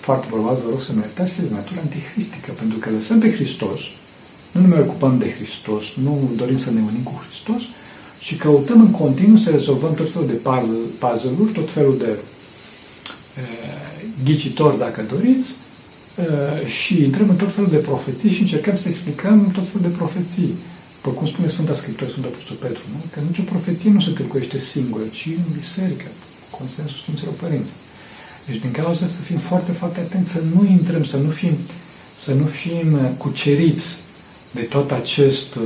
foarte 0.00 0.26
probabil, 0.30 0.62
vă 0.64 0.70
rog 0.70 0.82
să 0.82 0.92
mă 0.92 1.00
iertați, 1.00 1.30
este 1.30 1.42
de 1.42 1.54
natură 1.54 1.80
antichristică, 1.80 2.50
pentru 2.60 2.78
că 2.78 2.88
lăsăm 2.90 3.18
pe 3.20 3.32
Hristos 3.32 3.80
nu 4.52 4.60
ne 4.60 4.66
mai 4.66 4.80
ocupăm 4.80 5.18
de 5.18 5.34
Hristos, 5.36 5.84
nu 6.02 6.30
dorim 6.36 6.56
să 6.56 6.70
ne 6.70 6.80
unim 6.80 7.02
cu 7.02 7.22
Hristos, 7.26 7.62
și 8.20 8.34
căutăm 8.36 8.80
în 8.80 8.90
continuu 8.90 9.36
să 9.36 9.50
rezolvăm 9.50 9.94
tot 9.94 10.10
felul 10.10 10.26
de 10.26 10.40
puzzle-uri, 10.98 11.52
tot 11.52 11.70
felul 11.70 11.98
de 11.98 12.10
e, 12.10 12.16
ghicitori, 14.24 14.78
dacă 14.78 15.04
doriți, 15.12 15.48
e, 15.50 16.68
și 16.68 17.02
intrăm 17.02 17.28
în 17.28 17.36
tot 17.36 17.52
felul 17.54 17.70
de 17.70 17.76
profeții 17.76 18.32
și 18.32 18.40
încercăm 18.40 18.76
să 18.76 18.88
explicăm 18.88 19.50
tot 19.50 19.66
felul 19.68 19.88
de 19.90 19.96
profeții. 19.96 20.54
După 21.02 21.16
cum 21.16 21.26
spune 21.26 21.48
Sfânta 21.48 21.74
Scriptură, 21.74 22.10
Sfânta 22.10 22.28
Apostol 22.28 22.56
Petru, 22.56 22.82
nu? 22.92 23.00
că 23.12 23.20
nicio 23.28 23.42
profeție 23.42 23.90
nu 23.90 24.00
se 24.00 24.10
tâlcuiește 24.10 24.58
singură, 24.58 25.04
ci 25.12 25.26
în 25.26 25.48
biserică, 25.58 26.08
consensul 26.58 26.98
Sfinților 27.02 27.34
Părinți. 27.34 27.72
Deci 28.46 28.60
din 28.60 28.70
cauza 28.70 29.06
să 29.06 29.20
fim 29.22 29.36
foarte, 29.36 29.72
foarte 29.72 30.00
atenți, 30.00 30.30
să 30.30 30.40
nu 30.54 30.68
intrăm, 30.70 31.04
să 31.04 31.16
nu 31.16 31.28
fim, 31.28 31.52
să 32.16 32.34
nu 32.34 32.44
fim 32.44 32.98
cuceriți 33.18 33.96
de 34.50 34.60
tot 34.60 34.90
acest 34.90 35.54
uh, 35.54 35.62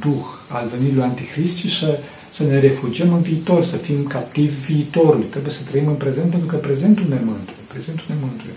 duh 0.00 0.26
al 0.48 0.70
venirii 0.76 1.02
Antichrist 1.02 1.56
și 1.56 1.78
să, 1.78 1.98
să 2.34 2.42
ne 2.42 2.58
refugiem 2.60 3.12
în 3.12 3.22
viitor, 3.22 3.64
să 3.64 3.76
fim 3.76 4.02
captivi 4.04 4.72
viitorului. 4.72 5.26
Trebuie 5.26 5.52
să 5.52 5.60
trăim 5.70 5.86
în 5.86 5.94
prezent 5.94 6.30
pentru 6.30 6.48
că 6.48 6.56
prezentul 6.56 7.06
ne 7.08 7.20
mântuie. 7.24 7.56
Prezentul 7.68 8.04
ne 8.08 8.14
mântuie. 8.20 8.56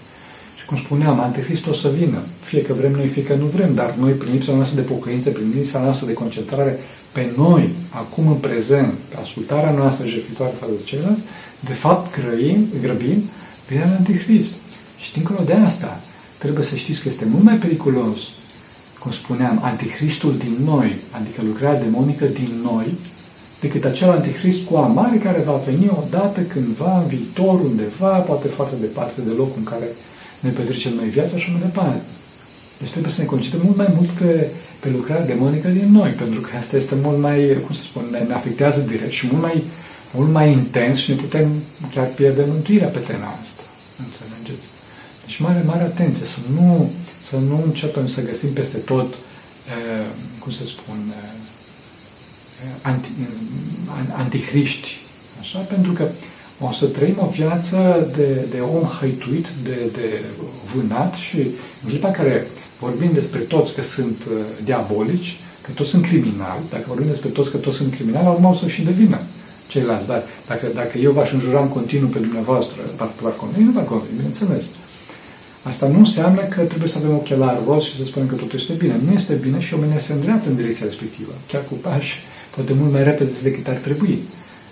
Și 0.60 0.66
cum 0.66 0.78
spuneam, 0.78 1.20
Antichrist 1.20 1.68
o 1.68 1.74
să 1.74 1.90
vină. 1.98 2.22
Fie 2.44 2.62
că 2.62 2.74
vrem 2.74 2.92
noi, 2.92 3.08
fie 3.08 3.24
că 3.24 3.34
nu 3.34 3.46
vrem, 3.46 3.74
dar 3.74 3.96
noi, 4.00 4.12
prin 4.12 4.32
lipsa 4.32 4.54
noastră 4.54 4.82
de 4.82 4.88
pocăință, 4.88 5.30
prin 5.30 5.52
lipsa 5.56 5.82
noastră 5.82 6.06
de 6.06 6.14
concentrare 6.14 6.80
pe 7.12 7.32
noi, 7.38 7.70
acum 7.90 8.28
în 8.28 8.38
prezent, 8.48 8.94
pe 9.10 9.16
ascultarea 9.22 9.72
noastră 9.72 10.08
jefitoare 10.08 10.54
față 10.60 10.72
de 10.72 10.84
ceilalți, 10.84 11.22
de 11.60 11.74
fapt 11.74 12.16
grăim, 12.20 12.68
grăbim 12.82 13.24
vine 13.68 13.86
la 13.90 13.96
Antichrist. 13.96 14.54
Și 14.98 15.14
dincolo 15.14 15.40
de 15.46 15.54
asta, 15.54 16.00
trebuie 16.38 16.66
să 16.66 16.76
știți 16.76 17.02
că 17.02 17.08
este 17.10 17.26
mult 17.26 17.44
mai 17.44 17.56
periculos 17.56 18.18
cum 19.02 19.12
spuneam, 19.12 19.60
anticristul 19.64 20.38
din 20.38 20.56
noi, 20.66 20.90
adică 21.18 21.42
lucrarea 21.46 21.84
demonică 21.84 22.26
din 22.26 22.52
noi, 22.64 22.88
decât 23.60 23.84
acel 23.86 24.10
anticrist 24.10 24.62
cu 24.66 24.76
amare 24.76 25.18
care 25.18 25.42
va 25.50 25.62
veni 25.66 25.88
odată 26.04 26.40
cândva 26.42 26.98
în 27.02 27.08
viitor, 27.08 27.60
undeva, 27.60 28.14
poate 28.18 28.48
foarte 28.48 28.76
departe 28.80 29.20
de 29.28 29.34
locul 29.38 29.58
în 29.58 29.64
care 29.64 29.88
ne 30.40 30.50
petrecem 30.50 30.94
noi 30.96 31.10
viața 31.18 31.38
și 31.38 31.52
mai 31.52 31.62
departe. 31.62 32.02
Deci 32.80 32.90
trebuie 32.90 33.12
să 33.12 33.22
ne 33.22 33.32
concentrăm 33.34 33.62
mult 33.66 33.78
mai 33.78 33.92
mult 33.96 34.10
pe, 34.10 34.50
pe 34.80 34.90
lucrarea 34.90 35.26
demonică 35.26 35.68
din 35.68 35.90
noi, 35.92 36.10
pentru 36.10 36.40
că 36.40 36.50
asta 36.60 36.78
este 36.78 36.96
mult 37.04 37.20
mai, 37.20 37.58
cum 37.66 37.76
să 37.76 37.82
spun, 37.82 38.04
ne, 38.12 38.20
ne 38.28 38.34
afectează 38.34 38.80
direct 38.80 39.12
și 39.12 39.28
mult 39.32 39.42
mai, 39.42 39.64
mult 40.14 40.32
mai 40.32 40.52
intens 40.52 40.98
și 41.00 41.10
ne 41.10 41.16
putem 41.16 41.48
chiar 41.94 42.08
pierde 42.08 42.44
mântuirea 42.48 42.88
pe 42.88 43.00
tema 43.00 43.30
asta. 43.42 43.51
Înțelegeți? 45.42 45.66
Deci 45.66 45.66
mare, 45.66 45.66
mare 45.66 45.84
atenție, 45.84 46.26
să 46.26 46.40
nu 46.54 46.90
să 47.30 47.38
nu 47.38 47.62
începem 47.66 48.08
să 48.08 48.22
găsim 48.22 48.50
peste 48.54 48.78
tot, 48.78 49.14
cum 50.40 50.52
să 50.52 50.66
spun, 50.66 51.14
anti, 52.82 53.10
antihriști. 54.18 54.90
Așa? 55.40 55.60
Pentru 55.60 55.92
că 55.92 56.08
o 56.60 56.72
să 56.72 56.86
trăim 56.86 57.18
o 57.20 57.30
viață 57.30 58.10
de, 58.16 58.48
de 58.52 58.60
om 58.60 58.84
hăituit, 58.84 59.48
de, 59.64 59.78
de 59.94 60.08
vânat 60.74 61.14
și 61.14 61.38
în 61.84 61.90
clipa 61.90 62.12
care 62.12 62.48
vorbim 62.80 63.12
despre 63.14 63.40
toți 63.40 63.74
că 63.74 63.84
sunt 63.84 64.18
diabolici, 64.64 65.40
că 65.62 65.72
toți 65.72 65.90
sunt 65.90 66.06
criminali, 66.06 66.62
dacă 66.70 66.84
vorbim 66.88 67.08
despre 67.08 67.30
toți 67.30 67.52
că 67.52 67.58
toți 67.58 67.78
sunt 67.78 67.94
criminali, 67.94 68.26
la 68.26 68.32
urmă 68.32 68.50
o 68.50 68.56
să 68.56 68.68
și 68.68 68.82
devină 68.82 69.20
ceilalți. 69.68 70.08
Dar 70.08 70.24
dacă, 70.48 70.68
dacă 70.74 70.98
eu 70.98 71.12
v-aș 71.12 71.32
înjura 71.32 71.62
în 71.62 71.70
continuu 71.70 72.10
pe 72.10 72.20
dumneavoastră, 72.20 72.82
v-ar 73.22 73.36
conveni, 73.36 73.66
nu 73.66 73.72
v-ar 73.72 73.86
conveni, 73.86 74.16
bineînțeles. 74.16 74.66
Asta 75.64 75.88
nu 75.88 76.00
înseamnă 76.00 76.42
că 76.42 76.62
trebuie 76.62 76.90
să 76.90 76.98
avem 76.98 77.16
ochelari 77.16 77.64
roz 77.68 77.84
și 77.84 77.98
să 77.98 78.04
spunem 78.06 78.28
că 78.28 78.36
totul 78.36 78.60
este 78.60 78.74
bine. 78.74 78.96
Nu 79.06 79.12
este 79.12 79.34
bine 79.34 79.60
și 79.60 79.74
omenia 79.74 80.00
se 80.00 80.14
îndreaptă 80.14 80.50
în 80.50 80.56
direcția 80.56 80.86
respectivă, 80.86 81.32
chiar 81.48 81.64
cu 81.70 81.74
pași 81.74 82.14
poate 82.56 82.74
mult 82.74 82.92
mai 82.92 83.04
repede 83.04 83.32
decât 83.44 83.68
ar 83.68 83.76
trebui. 83.76 84.20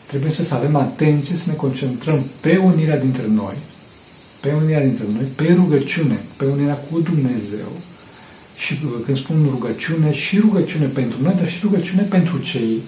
Trebuie 0.06 0.32
să 0.32 0.54
avem 0.54 0.76
atenție, 0.76 1.36
să 1.36 1.44
ne 1.48 1.54
concentrăm 1.54 2.24
pe 2.40 2.58
unirea 2.58 3.00
dintre 3.00 3.26
noi, 3.28 3.58
pe 4.40 4.52
unirea 4.62 4.84
dintre 4.84 5.06
noi, 5.14 5.26
pe 5.36 5.54
rugăciune, 5.54 6.20
pe 6.38 6.46
unirea 6.46 6.78
cu 6.92 7.00
Dumnezeu. 7.00 7.72
Și 8.56 8.80
când 9.06 9.18
spun 9.18 9.48
rugăciune, 9.50 10.14
și 10.14 10.40
rugăciune 10.40 10.86
pentru 10.86 11.18
noi, 11.22 11.34
dar 11.38 11.50
și 11.50 11.60
rugăciune 11.62 12.02
pentru 12.02 12.38
cei 12.38 12.82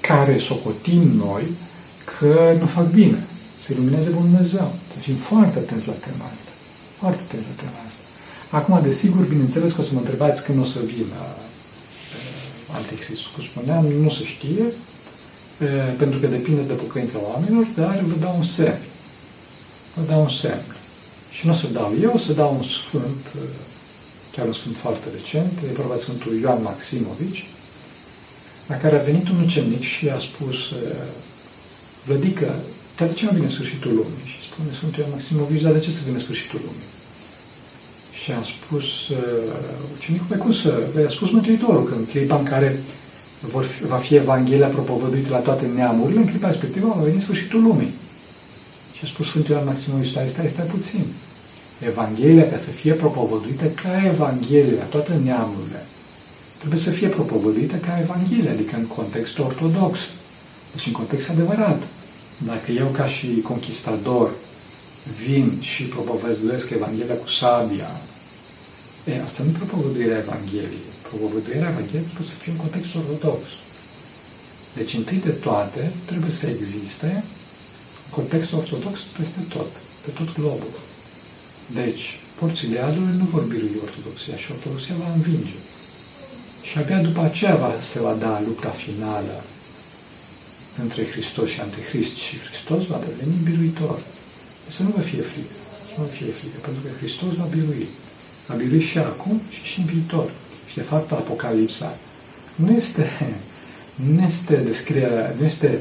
care 0.00 0.38
socotim 0.38 1.02
noi 1.16 1.42
că 2.04 2.56
nu 2.60 2.66
fac 2.66 2.90
bine. 2.90 3.18
Să 3.62 3.72
ilumineze 3.72 4.08
Bunul 4.08 4.28
Dumnezeu. 4.30 4.72
Să 4.92 4.98
fim 5.00 5.14
foarte 5.14 5.58
atenți 5.58 5.86
la 5.86 5.92
tema 5.92 6.24
asta. 6.24 6.49
Foarte 7.00 7.22
tare 7.30 7.52
tema 7.62 7.80
asta. 7.88 8.04
Acum, 8.58 8.74
desigur, 8.82 9.24
bineînțeles 9.34 9.72
că 9.72 9.80
o 9.80 9.84
să 9.84 9.92
mă 9.92 10.02
întrebați 10.04 10.44
când 10.44 10.58
o 10.60 10.64
să 10.74 10.78
vină 10.94 11.20
uh, 11.26 12.76
antichrist. 12.78 13.24
Cum 13.34 13.44
spuneam, 13.50 13.84
nu 13.86 14.10
se 14.10 14.24
știe, 14.24 14.64
pentru 15.98 16.18
că 16.20 16.26
depinde 16.26 16.62
de 16.62 16.72
pocăința 16.72 17.18
oamenilor, 17.30 17.66
dar 17.76 18.04
vă 18.10 18.16
dau 18.20 18.34
un 18.36 18.44
semn. 18.44 18.82
Vă 19.94 20.02
dau 20.10 20.20
un 20.20 20.28
semn. 20.28 20.64
Și 21.30 21.46
nu 21.46 21.52
o 21.52 21.54
să 21.54 21.66
dau 21.66 21.94
eu, 22.02 22.12
o 22.14 22.18
să 22.18 22.32
dau 22.32 22.54
un 22.58 22.64
sfânt, 22.64 23.22
chiar 24.32 24.46
un 24.46 24.52
sfânt 24.52 24.76
foarte 24.76 25.06
recent, 25.16 25.52
e 25.68 25.80
vorba 25.80 25.94
de 25.94 26.00
Sfântul 26.00 26.38
Ioan 26.40 26.62
Maximovici, 26.62 27.46
la 28.66 28.76
care 28.76 28.96
a 28.96 29.02
venit 29.10 29.28
un 29.28 29.40
ucenic 29.42 29.82
și 29.82 30.08
a 30.08 30.18
spus, 30.18 30.58
Vlădică, 32.04 32.54
dar 32.96 33.08
de 33.08 33.14
ce 33.14 33.24
nu 33.24 33.30
vine 33.30 33.48
sfârșitul 33.48 33.90
lumii? 33.94 34.39
Și 34.60 34.66
spune 34.66 34.78
Sfântul 34.78 35.02
Ioan 35.02 35.12
Maximovici, 35.14 35.62
dar 35.62 35.72
de 35.72 35.84
ce 35.84 35.90
să 35.90 36.00
vină 36.06 36.18
sfârșitul 36.18 36.60
lumii? 36.66 36.90
Și 38.20 38.28
am 38.38 38.44
spus, 38.54 38.88
uh, 39.08 39.54
ucenicul, 39.96 40.26
pe 40.30 40.36
cum 40.42 40.52
să, 40.52 40.70
a 41.06 41.10
spus 41.16 41.30
Mântuitorul, 41.30 41.84
că 41.84 41.94
în 41.94 42.04
clipa 42.04 42.36
în 42.38 42.44
care 42.52 42.68
vor 43.52 43.64
fi, 43.64 43.86
va 43.86 43.96
fi 43.96 44.14
Evanghelia 44.14 44.76
propovăduită 44.76 45.30
la 45.30 45.46
toate 45.48 45.66
neamurile, 45.66 46.20
în 46.20 46.30
clipa 46.30 46.50
respectivă 46.50 46.86
va 46.96 47.02
veni 47.02 47.20
sfârșitul 47.20 47.62
lumii. 47.62 47.92
Și 48.96 49.00
a 49.04 49.06
spus 49.06 49.26
Sfântul 49.26 49.54
Ioan 49.54 49.66
Maximovici, 49.66 50.12
stai, 50.14 50.28
stai, 50.28 50.48
stai 50.54 50.72
puțin. 50.76 51.04
Evanghelia, 51.90 52.50
ca 52.50 52.58
să 52.58 52.70
fie 52.70 52.92
propovăduită 52.92 53.66
ca 53.82 53.92
Evanghelia 54.14 54.78
la 54.82 54.88
toate 54.94 55.12
neamurile, 55.24 55.82
trebuie 56.58 56.80
să 56.80 56.90
fie 56.90 57.08
propovăduită 57.08 57.76
ca 57.76 57.98
Evanghelia, 58.00 58.50
adică 58.50 58.76
în 58.76 58.86
context 58.86 59.38
ortodox. 59.38 59.98
Deci 60.74 60.86
în 60.86 60.92
context 60.92 61.30
adevărat. 61.30 61.80
Dacă 62.46 62.72
eu 62.72 62.86
ca 62.86 63.06
și 63.06 63.40
conquistador 63.42 64.30
vin 65.24 65.60
și 65.60 65.82
propovăduiesc 65.82 66.70
Evanghelia 66.70 67.14
cu 67.14 67.28
sabia, 67.28 67.90
e, 69.04 69.22
asta 69.22 69.42
nu 69.42 69.50
e 69.50 69.62
propovăduirea 69.62 70.18
Evangheliei. 70.18 70.88
Propovăduirea 71.08 71.70
Evangheliei 71.72 72.08
trebuie 72.08 72.30
să 72.32 72.40
fie 72.42 72.52
în 72.52 72.62
context 72.64 72.90
ortodox. 72.94 73.42
Deci, 74.78 74.94
întâi 74.94 75.20
de 75.28 75.34
toate, 75.46 75.92
trebuie 76.10 76.34
să 76.40 76.46
existe 76.46 77.24
context 78.10 78.52
ortodox 78.52 78.96
peste 79.18 79.40
tot, 79.54 79.70
pe 80.04 80.10
tot 80.18 80.34
globul. 80.38 80.74
Deci, 81.80 82.04
porțile 82.38 82.76
iadului 82.76 83.16
nu 83.16 83.24
vor 83.34 83.42
birui 83.52 83.80
ortodoxia 83.86 84.36
și 84.36 84.50
ortodoxia 84.54 84.94
va 85.02 85.12
învinge. 85.12 85.58
Și 86.68 86.78
abia 86.78 87.00
după 87.08 87.20
aceea 87.20 87.56
va, 87.56 87.72
se 87.92 87.98
va 88.00 88.14
da 88.14 88.42
lupta 88.46 88.68
finală 88.68 89.44
între 90.82 91.02
Hristos 91.12 91.48
și 91.50 91.60
Antichrist 91.60 92.14
și 92.14 92.34
Hristos 92.46 92.82
va 92.92 93.00
deveni 93.08 93.36
biruitor. 93.44 93.98
Să 94.76 94.82
nu 94.82 94.90
vă 94.96 95.00
fie 95.00 95.22
frică. 95.32 95.54
Să 95.88 95.94
nu 95.96 96.04
vă 96.04 96.10
fie 96.18 96.32
frică, 96.40 96.58
pentru 96.66 96.80
că 96.82 96.88
Hristos 96.98 97.32
va 97.40 97.48
birui. 97.56 97.88
Va 98.46 98.54
birui 98.54 98.80
și 98.80 98.98
acum 98.98 99.40
și 99.54 99.62
și 99.70 99.78
în 99.78 99.84
viitor. 99.84 100.30
Și 100.68 100.74
de 100.74 100.82
fapt 100.82 101.12
Apocalipsa 101.12 101.90
nu 102.54 102.70
este, 102.72 103.04
nu 104.14 104.22
este 104.22 104.54
descrierea, 104.56 105.34
nu 105.38 105.44
este, 105.44 105.78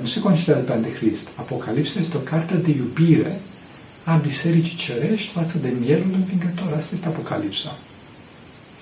nu 0.00 0.06
se 0.06 0.20
consideră 0.20 0.58
pe 0.58 0.72
Antichrist. 0.72 1.26
Apocalipsa 1.34 2.00
este 2.00 2.16
o 2.16 2.20
carte 2.32 2.54
de 2.54 2.70
iubire 2.70 3.40
a 4.04 4.14
Bisericii 4.16 4.76
Cerești 4.76 5.32
față 5.32 5.58
de 5.58 5.72
mielul 5.80 6.12
învingător. 6.14 6.72
Asta 6.76 6.94
este 6.94 7.06
Apocalipsa. 7.06 7.78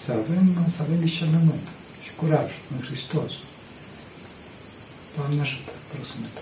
Să 0.04 0.11
avem, 0.12 0.46
să 0.76 0.83
avem 0.83 0.98
discernământ 1.00 1.66
și 2.04 2.11
curaj 2.16 2.50
în 2.72 2.87
Hristos. 2.87 3.33
Doamne 5.16 5.40
ajută, 5.40 5.72
prosumete. 5.92 6.40